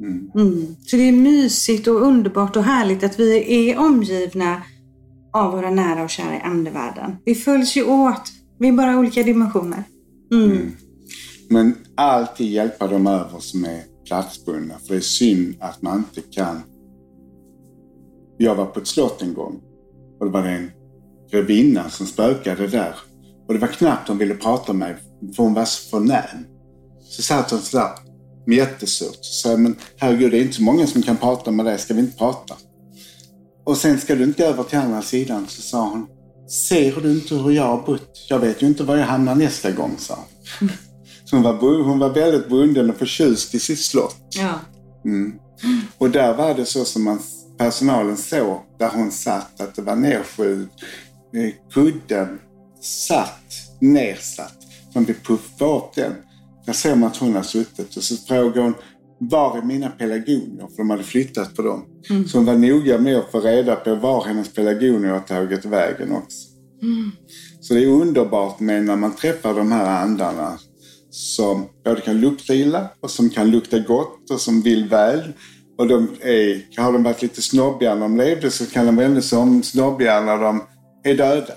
Mm. 0.00 0.30
Mm. 0.34 0.76
Så 0.86 0.96
det 0.96 1.08
är 1.08 1.12
mysigt 1.12 1.88
och 1.88 2.02
underbart 2.02 2.56
och 2.56 2.64
härligt 2.64 3.04
att 3.04 3.20
vi 3.20 3.54
är 3.70 3.78
omgivna 3.78 4.62
av 5.32 5.52
våra 5.52 5.70
nära 5.70 6.02
och 6.02 6.10
kära 6.10 6.36
i 6.36 6.40
andevärlden. 6.40 7.16
Vi 7.24 7.34
följs 7.34 7.76
ju 7.76 7.84
åt. 7.84 8.22
Vi 8.58 8.68
är 8.68 8.72
bara 8.72 8.98
olika 8.98 9.22
dimensioner. 9.22 9.84
Mm. 10.32 10.72
Men 11.50 11.74
alltid 11.94 12.50
hjälpa 12.50 12.86
dem 12.86 13.06
över 13.06 13.38
som 13.38 13.64
är 13.64 13.82
platsbundna. 14.06 14.74
För 14.86 14.94
det 14.94 15.00
är 15.00 15.00
synd 15.00 15.54
att 15.60 15.82
man 15.82 15.98
inte 15.98 16.30
kan. 16.30 16.60
Jag 18.38 18.54
var 18.54 18.66
på 18.66 18.80
ett 18.80 18.86
slott 18.86 19.22
en 19.22 19.34
gång 19.34 19.60
och 20.20 20.26
det 20.26 20.32
var 20.32 20.44
en 20.44 20.70
grevinna 21.30 21.90
som 21.90 22.06
spökade 22.06 22.66
där. 22.66 22.94
Och 23.50 23.54
det 23.54 23.60
var 23.60 23.68
knappt 23.68 24.08
hon 24.08 24.18
ville 24.18 24.34
prata 24.34 24.72
med 24.72 24.88
mig 24.88 24.98
för 25.36 25.42
hon 25.42 25.54
var 25.54 25.64
så 25.64 25.90
förnäm. 25.90 26.44
Så 27.02 27.22
satt 27.22 27.50
hon 27.50 27.60
sådär 27.60 27.88
jättesurt. 28.46 29.18
Så 29.20 29.48
sa 29.48 29.56
men 29.56 29.76
herregud 29.96 30.30
det 30.30 30.38
är 30.38 30.42
inte 30.42 30.54
så 30.54 30.62
många 30.62 30.86
som 30.86 31.02
kan 31.02 31.16
prata 31.16 31.50
med 31.50 31.66
dig, 31.66 31.78
ska 31.78 31.94
vi 31.94 32.00
inte 32.00 32.18
prata? 32.18 32.54
Och 33.64 33.76
sen 33.76 34.00
ska 34.00 34.14
du 34.14 34.24
inte 34.24 34.46
över 34.46 34.62
till 34.62 34.78
andra 34.78 35.02
sidan, 35.02 35.46
så 35.48 35.62
sa 35.62 35.88
hon. 35.88 36.06
Ser 36.68 37.00
du 37.00 37.12
inte 37.12 37.34
hur 37.34 37.50
jag 37.50 37.62
har 37.62 37.86
bott? 37.86 38.26
Jag 38.28 38.38
vet 38.38 38.62
ju 38.62 38.66
inte 38.66 38.84
var 38.84 38.96
jag 38.96 39.06
hamnar 39.06 39.34
nästa 39.34 39.70
gång, 39.70 39.94
sa 39.98 40.14
hon. 40.60 40.68
Så 41.24 41.36
hon 41.36 41.42
var, 41.42 41.84
hon 41.84 41.98
var 41.98 42.10
väldigt 42.10 42.48
bunden 42.48 42.90
och 42.90 42.96
förtjust 42.96 43.54
i 43.54 43.58
sitt 43.58 43.80
slott. 43.80 44.16
Ja. 44.30 44.54
Mm. 45.04 45.38
Och 45.98 46.10
där 46.10 46.34
var 46.34 46.54
det 46.54 46.64
så 46.64 46.84
som 46.84 47.04
man, 47.04 47.18
personalen 47.58 48.16
såg, 48.16 48.60
där 48.78 48.90
hon 48.94 49.10
satt, 49.10 49.60
att 49.60 49.74
det 49.74 49.82
var 49.82 49.96
nerskyld. 49.96 50.68
Eh, 51.34 51.72
Kudden 51.72 52.38
satt 52.80 53.52
nersatt. 53.80 54.56
Puffade 55.22 55.70
upp 55.70 55.94
den. 55.94 56.12
Där 56.66 56.72
ser 56.72 56.96
man 56.96 57.10
att 57.10 57.16
hon 57.16 57.34
har 57.34 57.42
suttit. 57.42 57.96
Och 57.96 58.02
så 58.02 58.16
frågade 58.16 58.60
hon, 58.60 58.74
var 59.18 59.58
är 59.58 59.62
mina 59.62 59.88
pelargonier? 59.88 60.66
För 60.66 60.76
de 60.76 60.90
hade 60.90 61.02
flyttat 61.02 61.56
på 61.56 61.62
dem. 61.62 61.84
Så 62.28 62.38
hon 62.38 62.46
var 62.46 62.54
noga 62.54 62.98
med 62.98 63.16
att 63.16 63.30
få 63.30 63.40
reda 63.40 63.76
på 63.76 63.94
var 63.94 64.24
hennes 64.24 64.54
pelargonier 64.54 65.10
har 65.10 65.20
tagit 65.20 65.64
vägen 65.64 66.12
också. 66.12 66.48
Så 67.60 67.74
det 67.74 67.82
är 67.84 67.86
underbart 67.86 68.60
med 68.60 68.84
när 68.84 68.96
man 68.96 69.16
träffar 69.16 69.54
de 69.54 69.72
här 69.72 70.02
andarna 70.02 70.58
som 71.10 71.66
både 71.84 72.00
kan 72.00 72.20
lukta 72.20 72.54
illa 72.54 72.88
och 73.00 73.10
som 73.10 73.30
kan 73.30 73.50
lukta 73.50 73.78
gott 73.78 74.30
och 74.30 74.40
som 74.40 74.62
vill 74.62 74.88
väl. 74.88 75.32
Och 75.78 75.88
de 75.88 76.08
är, 76.20 76.80
har 76.80 76.92
de 76.92 77.02
varit 77.02 77.22
lite 77.22 77.42
snobbiga 77.42 77.94
när 77.94 78.00
de 78.00 78.16
levde 78.16 78.50
så 78.50 78.66
kan 78.66 78.86
de 78.86 78.96
vara 78.96 79.06
ännu 79.06 79.22
som 79.22 79.62
snobbiga 79.62 80.20
när 80.20 80.38
de 80.38 80.62
är 81.04 81.14
döda. 81.14 81.54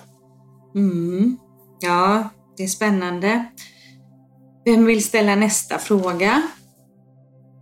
Mm. 0.75 1.37
Ja, 1.79 2.29
det 2.57 2.63
är 2.63 2.67
spännande. 2.67 3.45
Vem 4.65 4.85
vill 4.85 5.03
ställa 5.03 5.35
nästa 5.35 5.79
fråga? 5.79 6.41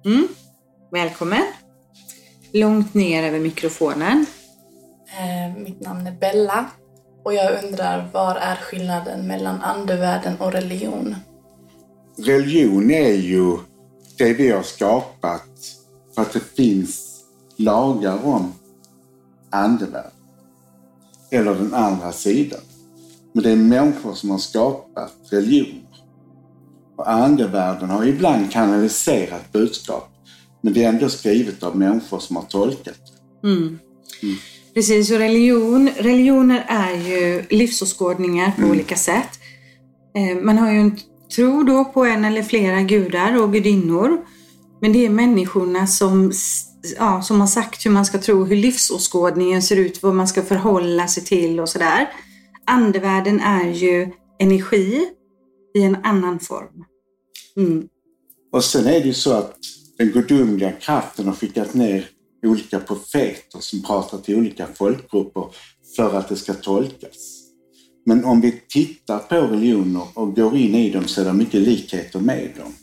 Mm. 0.05 0.27
Välkommen. 0.91 1.43
Långt 2.53 2.93
ner 2.93 3.23
över 3.23 3.39
mikrofonen. 3.39 4.25
Eh, 5.19 5.63
mitt 5.63 5.81
namn 5.81 6.07
är 6.07 6.11
Bella 6.11 6.65
och 7.23 7.33
jag 7.33 7.63
undrar 7.63 8.09
vad 8.13 8.37
är 8.37 8.55
skillnaden 8.55 9.27
mellan 9.27 9.61
andevärlden 9.61 10.37
och 10.39 10.51
religion? 10.51 11.15
Religion 12.17 12.91
är 12.91 13.13
ju 13.13 13.57
det 14.17 14.33
vi 14.33 14.51
har 14.51 14.63
skapat 14.63 15.49
för 16.15 16.21
att 16.21 16.33
det 16.33 16.55
finns 16.55 17.23
lagar 17.57 18.25
om 18.25 18.53
andevärlden. 19.49 20.11
Eller 21.31 21.55
den 21.55 21.73
andra 21.73 22.11
sidan. 22.11 22.59
Men 23.33 23.43
det 23.43 23.51
är 23.51 23.55
människor 23.55 24.13
som 24.13 24.29
har 24.29 24.37
skapat 24.37 25.13
religioner. 25.29 25.81
Och 26.95 27.11
andevärlden 27.11 27.89
har 27.89 28.05
ibland 28.05 28.51
kanaliserat 28.51 29.51
budskap. 29.51 30.09
Men 30.61 30.73
det 30.73 30.83
är 30.83 30.89
ändå 30.89 31.09
skrivet 31.09 31.63
av 31.63 31.77
människor 31.77 32.19
som 32.19 32.35
har 32.35 32.43
tolkat 32.43 32.97
det. 33.41 33.47
Mm. 33.47 33.79
Precis, 34.73 35.11
och 35.11 35.17
religion, 35.17 35.89
religioner 35.97 36.65
är 36.67 36.91
ju 36.91 37.45
livsåskådningar 37.49 38.51
på 38.59 38.67
olika 38.67 38.95
sätt. 38.95 39.29
Eh, 40.15 40.37
Man 40.43 40.57
har 40.57 40.71
ju 40.71 40.79
en 40.79 40.97
tro 41.35 41.63
då 41.63 41.85
på 41.85 42.05
en 42.05 42.25
eller 42.25 42.43
flera 42.43 42.81
gudar 42.81 43.41
och 43.41 43.53
gudinnor. 43.53 44.25
Men 44.81 44.93
det 44.93 45.05
är 45.05 45.09
människorna 45.09 45.87
som, 45.87 46.31
ja, 46.97 47.21
som 47.21 47.39
har 47.39 47.47
sagt 47.47 47.85
hur 47.85 47.91
man 47.91 48.05
ska 48.05 48.17
tro, 48.17 48.45
hur 48.45 48.55
livsåskådningen 48.55 49.61
ser 49.61 49.75
ut, 49.75 50.03
vad 50.03 50.15
man 50.15 50.27
ska 50.27 50.41
förhålla 50.41 51.07
sig 51.07 51.23
till 51.23 51.59
och 51.59 51.69
sådär. 51.69 52.07
Andevärlden 52.71 53.39
är 53.39 53.71
ju 53.71 54.11
energi 54.39 55.09
i 55.75 55.81
en 55.83 55.97
annan 56.03 56.39
form. 56.39 56.85
Mm. 57.57 57.87
Och 58.51 58.63
sen 58.63 58.85
är 58.85 58.99
det 58.99 59.07
ju 59.07 59.13
så 59.13 59.33
att 59.33 59.57
den 59.97 60.11
gudomliga 60.11 60.71
kraften 60.71 61.27
har 61.27 61.33
skickat 61.33 61.73
ner 61.73 62.05
olika 62.45 62.79
profeter 62.79 63.59
som 63.59 63.83
pratar 63.83 64.17
till 64.17 64.35
olika 64.37 64.67
folkgrupper 64.67 65.45
för 65.95 66.17
att 66.17 66.29
det 66.29 66.35
ska 66.35 66.53
tolkas. 66.53 67.41
Men 68.05 68.25
om 68.25 68.41
vi 68.41 68.61
tittar 68.69 69.19
på 69.19 69.35
religioner 69.35 70.07
och 70.13 70.35
går 70.35 70.57
in 70.57 70.75
i 70.75 70.89
dem 70.89 71.07
så 71.07 71.21
är 71.21 71.25
det 71.25 71.33
mycket 71.33 71.61
likheter 71.61 72.19
med 72.19 72.49
dem. 72.57 72.73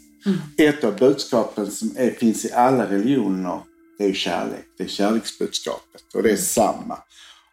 Ett 0.59 0.85
av 0.85 0.99
budskapen 0.99 1.71
som 1.71 1.91
är, 1.97 2.11
finns 2.11 2.45
i 2.45 2.53
alla 2.53 2.91
religioner, 2.91 3.61
det 3.99 4.05
är 4.05 4.13
kärlek. 4.13 4.65
Det 4.79 4.85
är 4.85 4.89
kärleksbudskapet 4.89 6.15
och 6.15 6.23
det 6.23 6.31
är 6.31 6.37
samma. 6.37 6.99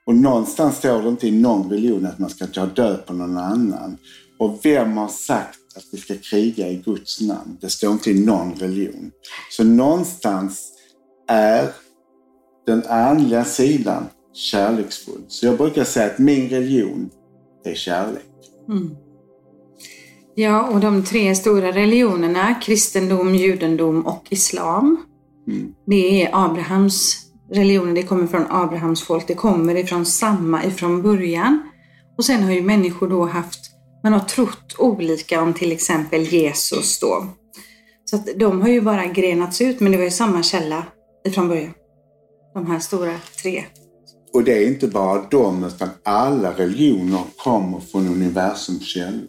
Och 0.05 0.15
någonstans 0.15 0.77
står 0.77 1.01
det 1.01 1.09
inte 1.09 1.27
i 1.27 1.31
någon 1.31 1.69
religion 1.69 2.05
att 2.05 2.19
man 2.19 2.29
ska 2.29 2.47
ta 2.47 2.65
död 2.65 3.05
på 3.05 3.13
någon 3.13 3.37
annan. 3.37 3.97
Och 4.39 4.59
vem 4.63 4.97
har 4.97 5.07
sagt 5.07 5.59
att 5.75 5.83
vi 5.91 5.97
ska 5.97 6.13
kriga 6.17 6.69
i 6.69 6.75
Guds 6.75 7.21
namn? 7.21 7.57
Det 7.61 7.69
står 7.69 7.91
inte 7.91 8.11
i 8.11 8.25
någon 8.25 8.53
religion. 8.55 9.11
Så 9.51 9.63
någonstans 9.63 10.71
är 11.27 11.69
den 12.65 12.83
andliga 12.87 13.45
sidan 13.45 14.05
kärleksfull. 14.33 15.21
Så 15.27 15.45
jag 15.45 15.57
brukar 15.57 15.83
säga 15.83 16.05
att 16.05 16.19
min 16.19 16.49
religion, 16.49 17.09
är 17.63 17.75
kärlek. 17.75 18.25
Mm. 18.69 18.95
Ja, 20.35 20.67
och 20.67 20.79
de 20.79 21.03
tre 21.03 21.35
stora 21.35 21.71
religionerna, 21.71 22.55
kristendom, 22.55 23.35
judendom 23.35 24.05
och 24.05 24.27
islam. 24.29 25.05
Mm. 25.47 25.73
Det 25.87 26.23
är 26.23 26.45
Abrahams 26.45 27.25
religioner, 27.51 27.93
det 27.93 28.03
kommer 28.03 28.27
från 28.27 28.45
Abrahams 28.49 29.03
folk, 29.03 29.27
det 29.27 29.33
kommer 29.33 29.75
ifrån 29.75 30.05
samma 30.05 30.65
ifrån 30.65 31.01
början. 31.01 31.71
Och 32.17 32.25
sen 32.25 32.43
har 32.43 32.51
ju 32.51 32.61
människor 32.61 33.09
då 33.09 33.25
haft, 33.25 33.59
man 34.03 34.13
har 34.13 34.19
trott 34.19 34.75
olika 34.77 35.41
om 35.41 35.53
till 35.53 35.71
exempel 35.71 36.21
Jesus 36.21 36.99
då. 36.99 37.27
Så 38.05 38.15
att 38.15 38.27
de 38.35 38.61
har 38.61 38.69
ju 38.69 38.81
bara 38.81 39.05
grenats 39.05 39.61
ut, 39.61 39.79
men 39.79 39.91
det 39.91 39.97
var 39.97 40.05
ju 40.05 40.11
samma 40.11 40.43
källa 40.43 40.85
ifrån 41.27 41.47
början. 41.47 41.73
De 42.53 42.65
här 42.65 42.79
stora 42.79 43.13
tre. 43.41 43.65
Och 44.33 44.43
det 44.43 44.63
är 44.63 44.67
inte 44.67 44.87
bara 44.87 45.27
de, 45.31 45.63
utan 45.63 45.89
alla 46.03 46.51
religioner 46.51 47.23
kommer 47.37 47.79
från 47.79 48.07
universums 48.07 48.85
källa. 48.85 49.27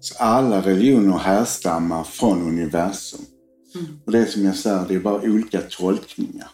Så 0.00 0.14
alla 0.18 0.60
religioner 0.60 1.18
härstammar 1.18 2.04
från 2.04 2.42
universum. 2.42 3.20
Och 4.06 4.12
det 4.12 4.18
är 4.18 4.26
som 4.26 4.44
jag 4.44 4.56
säger, 4.56 4.84
det 4.88 4.94
är 4.94 5.00
bara 5.00 5.22
olika 5.22 5.60
tolkningar. 5.60 6.48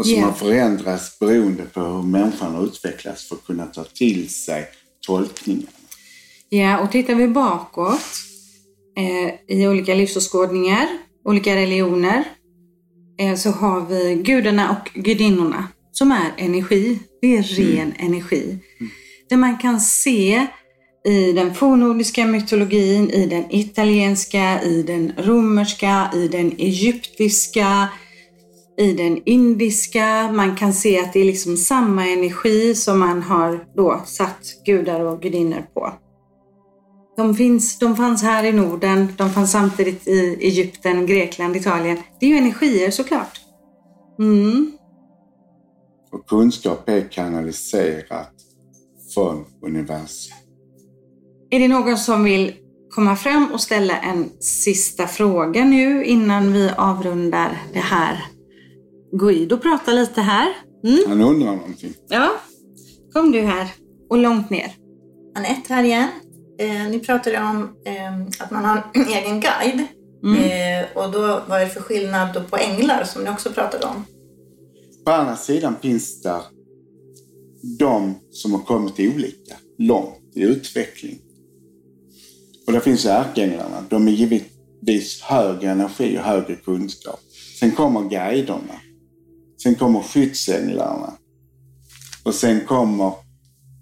Och 0.00 0.06
som 0.06 0.14
Ja. 0.18 0.24
har 0.24 0.32
förändrats 0.32 1.18
beroende 1.18 1.62
på 1.62 1.80
hur 1.80 2.02
människan 2.02 2.54
har 2.54 2.64
utvecklats 2.64 3.28
för 3.28 3.34
att 3.36 3.44
kunna 3.44 3.66
ta 3.66 3.84
till 3.84 4.30
sig 4.30 4.64
tolkningarna. 5.06 5.66
Ja, 6.48 6.78
och 6.78 6.92
tittar 6.92 7.14
vi 7.14 7.28
bakåt 7.28 8.00
eh, 8.98 9.56
i 9.56 9.68
olika 9.68 9.94
livsåskådningar, 9.94 10.86
olika 11.24 11.56
religioner, 11.56 12.24
eh, 13.20 13.36
så 13.36 13.50
har 13.50 13.80
vi 13.86 14.14
gudarna 14.14 14.70
och 14.70 15.00
gudinnorna 15.02 15.68
som 15.92 16.12
är 16.12 16.32
energi. 16.36 16.98
Det 17.20 17.36
är 17.36 17.42
ren 17.42 17.92
energi. 17.98 18.58
Där 19.30 19.36
man 19.36 19.58
kan 19.58 19.80
se 19.80 20.46
i 21.04 21.32
den 21.32 21.54
fornnordiska 21.54 22.26
mytologin, 22.26 23.10
i 23.10 23.26
den 23.26 23.44
italienska, 23.50 24.62
i 24.62 24.82
den 24.82 25.12
romerska, 25.18 26.10
i 26.14 26.28
den 26.28 26.52
egyptiska, 26.58 27.88
i 28.80 28.92
den 28.92 29.22
indiska. 29.24 30.32
Man 30.32 30.56
kan 30.56 30.72
se 30.72 31.00
att 31.00 31.12
det 31.12 31.20
är 31.20 31.24
liksom 31.24 31.56
samma 31.56 32.06
energi 32.08 32.74
som 32.74 32.98
man 32.98 33.22
har 33.22 33.64
då 33.76 34.02
satt 34.06 34.40
gudar 34.64 35.00
och 35.00 35.22
gudinnor 35.22 35.66
på. 35.74 35.92
De, 37.16 37.34
finns, 37.34 37.78
de 37.78 37.96
fanns 37.96 38.22
här 38.22 38.44
i 38.44 38.52
Norden, 38.52 39.14
de 39.16 39.30
fanns 39.30 39.52
samtidigt 39.52 40.08
i 40.08 40.36
Egypten, 40.40 41.06
Grekland, 41.06 41.56
Italien. 41.56 41.98
Det 42.20 42.26
är 42.26 42.30
ju 42.30 42.36
energier 42.36 42.90
såklart. 42.90 43.40
Mm. 44.18 44.72
Och 46.12 46.26
kunskap 46.26 46.88
är 46.88 47.08
kanaliserat 47.10 48.32
från 49.14 49.44
universum. 49.62 50.36
Är 51.50 51.58
det 51.58 51.68
någon 51.68 51.96
som 51.96 52.24
vill 52.24 52.52
komma 52.90 53.16
fram 53.16 53.52
och 53.52 53.60
ställa 53.60 53.98
en 53.98 54.30
sista 54.40 55.06
fråga 55.06 55.64
nu 55.64 56.04
innan 56.04 56.52
vi 56.52 56.70
avrundar 56.76 57.62
det 57.72 57.78
här? 57.78 58.24
Guido 59.12 59.58
pratar 59.58 59.92
lite 59.92 60.20
här. 60.20 60.48
Mm. 60.84 60.98
Han 61.08 61.20
undrar 61.20 61.56
någonting. 61.56 61.94
Ja, 62.08 62.30
kom 63.12 63.32
du 63.32 63.40
här 63.40 63.68
och 64.10 64.18
långt 64.18 64.50
ner. 64.50 64.72
Anette 65.34 65.74
här 65.74 65.84
igen. 65.84 66.08
Eh, 66.58 66.90
ni 66.90 67.00
pratade 67.00 67.38
om 67.38 67.76
eh, 67.84 68.42
att 68.44 68.50
man 68.50 68.64
har 68.64 68.82
en 68.94 69.02
egen 69.08 69.40
guide. 69.40 69.86
Mm. 70.22 70.36
Eh, 70.36 70.86
och 70.94 71.12
då 71.12 71.42
vad 71.48 71.60
är 71.60 71.64
det 71.64 71.70
för 71.70 71.80
skillnad 71.80 72.34
då 72.34 72.42
på 72.42 72.56
änglar 72.56 73.04
som 73.04 73.24
ni 73.24 73.30
också 73.30 73.50
pratade 73.50 73.86
om? 73.86 74.04
På 75.04 75.10
andra 75.12 75.36
sidan 75.36 75.76
finns 75.82 76.22
där 76.22 76.42
de 77.78 78.14
som 78.30 78.52
har 78.52 78.60
kommit 78.60 79.00
olika 79.00 79.54
långt 79.78 80.18
i 80.34 80.42
utveckling. 80.42 81.18
Och 82.66 82.72
där 82.72 82.80
finns 82.80 83.06
ärkeänglarna. 83.06 83.84
De 83.88 84.08
är 84.08 84.12
givetvis 84.12 85.22
högre 85.22 85.70
energi 85.70 86.18
och 86.18 86.22
högre 86.22 86.54
kunskap. 86.54 87.20
Sen 87.60 87.70
kommer 87.72 88.08
guiderna. 88.08 88.80
Sen 89.62 89.74
kommer 89.74 90.02
skyddsänglarna. 90.02 91.12
Och 92.22 92.34
sen 92.34 92.60
kommer 92.60 93.12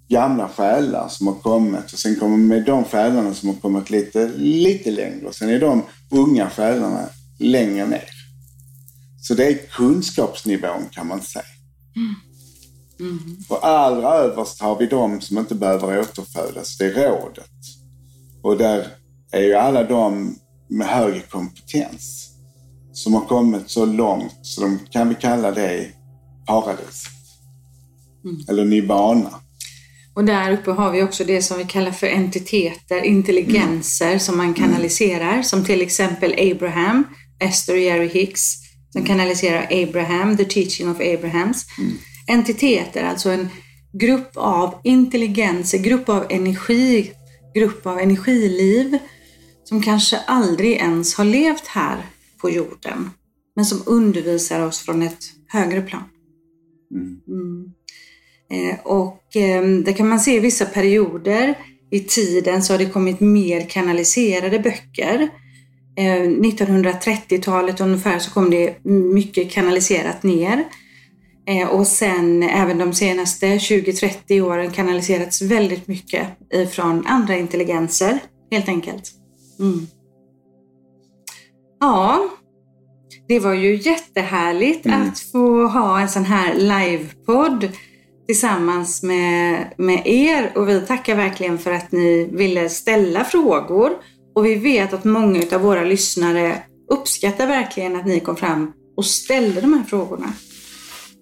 gamla 0.08 0.48
själar 0.48 1.08
som 1.08 1.26
har 1.26 1.34
kommit. 1.34 1.92
Och 1.92 1.98
sen 1.98 2.16
kommer 2.16 2.36
med 2.36 2.64
de 2.64 2.84
själarna 2.84 3.34
som 3.34 3.48
har 3.48 3.56
kommit 3.56 3.90
lite, 3.90 4.28
lite 4.36 4.90
längre. 4.90 5.26
Och 5.26 5.34
sen 5.34 5.48
är 5.48 5.60
de 5.60 5.82
unga 6.10 6.50
själarna 6.50 7.08
längre 7.38 7.86
ner. 7.86 8.10
Så 9.22 9.34
det 9.34 9.46
är 9.46 9.54
kunskapsnivån 9.54 10.88
kan 10.90 11.06
man 11.06 11.22
säga. 11.22 11.44
Och 13.48 13.66
allra 13.66 14.08
överst 14.08 14.60
har 14.60 14.78
vi 14.78 14.86
de 14.86 15.20
som 15.20 15.38
inte 15.38 15.54
behöver 15.54 16.00
återfödas. 16.00 16.78
Det 16.78 16.84
är 16.84 17.10
rådet. 17.10 17.50
Och 18.42 18.56
där 18.56 18.86
är 19.32 19.42
ju 19.42 19.54
alla 19.54 19.84
de 19.84 20.34
med 20.68 20.86
högre 20.86 21.20
kompetens 21.20 22.27
som 22.98 23.14
har 23.14 23.20
kommit 23.20 23.70
så 23.70 23.86
långt 23.86 24.38
så 24.42 24.60
de 24.60 24.78
kan 24.90 25.08
vi 25.08 25.14
kalla 25.14 25.50
det 25.50 25.86
paradiset. 26.46 27.12
Eller 28.48 28.64
nirvana. 28.64 29.30
Och 30.14 30.24
där 30.24 30.52
uppe 30.52 30.70
har 30.70 30.90
vi 30.90 31.02
också 31.02 31.24
det 31.24 31.42
som 31.42 31.58
vi 31.58 31.64
kallar 31.64 31.90
för 31.90 32.06
entiteter, 32.06 33.04
intelligenser 33.04 34.18
som 34.18 34.36
man 34.36 34.54
kanaliserar. 34.54 35.42
Som 35.42 35.64
till 35.64 35.82
exempel 35.82 36.52
Abraham, 36.52 37.04
Esther 37.40 37.72
och 37.72 37.80
Jerry 37.80 38.08
Hicks, 38.08 38.54
som 38.92 39.04
kanaliserar 39.04 39.66
Abraham, 39.70 40.36
the 40.36 40.44
teaching 40.44 40.90
of 40.90 41.00
Abrahams. 41.00 41.66
Entiteter, 42.26 43.04
alltså 43.04 43.30
en 43.30 43.48
grupp 43.92 44.30
av 44.36 44.74
intelligenser, 44.84 45.78
grupp 45.78 46.08
av 46.08 46.26
energi, 46.30 47.12
grupp 47.54 47.86
av 47.86 47.98
energiliv 47.98 48.98
som 49.64 49.82
kanske 49.82 50.18
aldrig 50.26 50.72
ens 50.72 51.14
har 51.14 51.24
levt 51.24 51.66
här 51.66 52.06
på 52.38 52.50
jorden, 52.50 53.10
men 53.56 53.64
som 53.64 53.82
undervisar 53.86 54.66
oss 54.66 54.78
från 54.80 55.02
ett 55.02 55.18
högre 55.48 55.82
plan. 55.82 56.02
Mm. 56.94 57.72
Eh, 58.50 58.78
och 58.84 59.36
eh, 59.36 59.64
det 59.64 59.92
kan 59.92 60.08
man 60.08 60.20
se 60.20 60.36
i 60.36 60.40
vissa 60.40 60.64
perioder 60.64 61.54
i 61.90 62.00
tiden 62.00 62.62
så 62.62 62.72
har 62.72 62.78
det 62.78 62.86
kommit 62.86 63.20
mer 63.20 63.60
kanaliserade 63.68 64.58
böcker. 64.58 65.28
Eh, 65.96 66.22
1930-talet 66.22 67.80
ungefär 67.80 68.18
så 68.18 68.30
kom 68.30 68.50
det 68.50 68.84
mycket 68.84 69.50
kanaliserat 69.50 70.22
ner. 70.22 70.64
Eh, 71.48 71.68
och 71.68 71.86
sen 71.86 72.42
även 72.42 72.78
de 72.78 72.92
senaste 72.92 73.46
20-30 73.46 74.40
åren 74.40 74.70
kanaliserats 74.70 75.42
väldigt 75.42 75.88
mycket 75.88 76.28
ifrån 76.54 77.06
andra 77.06 77.36
intelligenser 77.36 78.18
helt 78.50 78.68
enkelt. 78.68 79.12
Mm. 79.60 79.86
Ja, 81.80 82.28
det 83.28 83.40
var 83.40 83.54
ju 83.54 83.76
jättehärligt 83.76 84.86
att 84.86 85.18
få 85.18 85.66
ha 85.66 86.00
en 86.00 86.08
sån 86.08 86.24
här 86.24 86.54
livepodd 86.54 87.68
tillsammans 88.26 89.02
med, 89.02 89.72
med 89.76 90.02
er 90.06 90.52
och 90.54 90.68
vi 90.68 90.80
tackar 90.80 91.16
verkligen 91.16 91.58
för 91.58 91.70
att 91.70 91.92
ni 91.92 92.28
ville 92.32 92.68
ställa 92.68 93.24
frågor 93.24 93.92
och 94.34 94.46
vi 94.46 94.54
vet 94.54 94.92
att 94.92 95.04
många 95.04 95.42
av 95.52 95.60
våra 95.60 95.84
lyssnare 95.84 96.62
uppskattar 96.90 97.46
verkligen 97.46 97.96
att 97.96 98.06
ni 98.06 98.20
kom 98.20 98.36
fram 98.36 98.72
och 98.96 99.04
ställde 99.04 99.60
de 99.60 99.72
här 99.72 99.84
frågorna. 99.84 100.32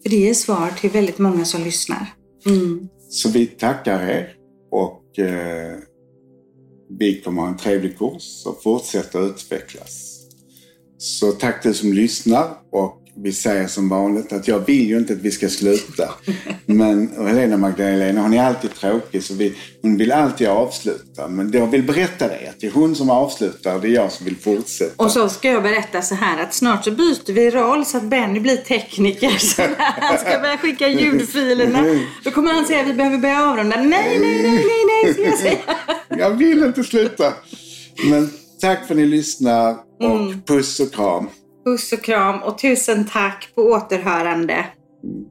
För 0.03 0.11
det 0.11 0.29
är 0.29 0.35
svar 0.35 0.71
till 0.81 0.91
väldigt 0.91 1.19
många 1.19 1.45
som 1.45 1.63
lyssnar. 1.63 2.07
Mm. 2.47 2.89
Så 3.09 3.31
vi 3.31 3.47
tackar 3.47 4.03
er 4.03 4.33
och 4.71 5.19
eh, 5.19 5.79
vi 6.99 7.21
kommer 7.21 7.43
ha 7.43 7.49
en 7.49 7.57
trevlig 7.57 7.99
kurs 7.99 8.47
och 8.47 8.63
fortsätta 8.63 9.21
utvecklas. 9.21 10.16
Så 10.99 11.33
tack 11.33 11.63
du 11.63 11.75
som 11.75 11.93
lyssnar 11.93 12.49
och 12.73 13.03
vi 13.19 13.33
säger 13.33 13.67
som 13.67 13.89
vanligt 13.89 14.33
att 14.33 14.49
jag 14.49 14.67
vill 14.67 14.89
ju 14.89 14.99
inte 14.99 15.13
att 15.13 15.19
vi 15.19 15.31
ska 15.31 15.49
sluta. 15.49 16.11
Men 16.67 17.19
och 17.19 17.29
Helena 17.29 17.57
Magdalena 17.57 18.23
hon 18.23 18.35
är 18.35 18.43
alltid 18.43 18.75
tråkig 18.75 19.23
så 19.23 19.35
vi, 19.35 19.55
hon 19.83 19.97
vill 19.97 20.13
alltid 20.13 20.49
avsluta. 20.49 21.29
Men 21.29 21.53
jag 21.53 21.67
vill 21.67 21.83
berätta 21.83 22.29
det 22.29 22.49
att 22.49 22.61
det 22.61 22.67
är 22.67 22.71
hon 22.71 22.95
som 22.95 23.11
avslutar 23.11 23.81
det 23.81 23.89
är 23.89 23.93
jag 23.93 24.13
som 24.13 24.25
vill 24.25 24.37
fortsätta. 24.37 25.05
Och 25.05 25.11
så 25.11 25.29
ska 25.29 25.49
jag 25.49 25.63
berätta 25.63 26.03
så 26.03 26.15
här 26.15 26.43
att 26.43 26.55
snart 26.55 26.85
så 26.85 26.91
byter 26.91 27.33
vi 27.33 27.51
roll 27.51 27.87
så 27.87 27.97
att 27.97 28.05
Benny 28.05 28.41
blir 28.41 28.57
tekniker. 28.57 29.31
Så 29.39 29.63
när 29.63 30.01
han 30.01 30.19
ska 30.19 30.39
börja 30.41 30.59
skicka 30.59 30.89
ljudfilerna 30.89 31.85
då 32.25 32.31
kommer 32.31 32.53
han 32.53 32.67
säga 32.67 32.81
att 32.81 32.89
vi 32.89 32.95
behöver 32.95 33.19
börja 33.19 33.51
avrunda. 33.51 33.77
Nej, 33.77 34.19
nej, 34.21 34.43
nej, 34.43 34.43
nej, 34.43 35.05
nej, 35.05 35.13
ska 35.13 35.23
jag 35.23 35.39
säga. 35.39 35.59
Jag 36.09 36.31
vill 36.31 36.63
inte 36.63 36.85
sluta. 36.85 37.33
Men 38.11 38.31
tack 38.61 38.87
för 38.87 38.95
att 38.95 38.99
ni 38.99 39.07
lyssnar 39.07 39.77
och 40.01 40.05
Mm. 40.21 40.43
puss 40.43 40.81
och 40.81 40.93
kram. 40.93 41.29
Puss 41.65 41.93
och 41.93 42.03
kram 42.03 42.43
och 42.43 42.59
tusen 42.59 43.09
tack 43.13 43.49
på 43.55 43.63
återhörande. 43.63 44.53
Mm. 44.53 45.25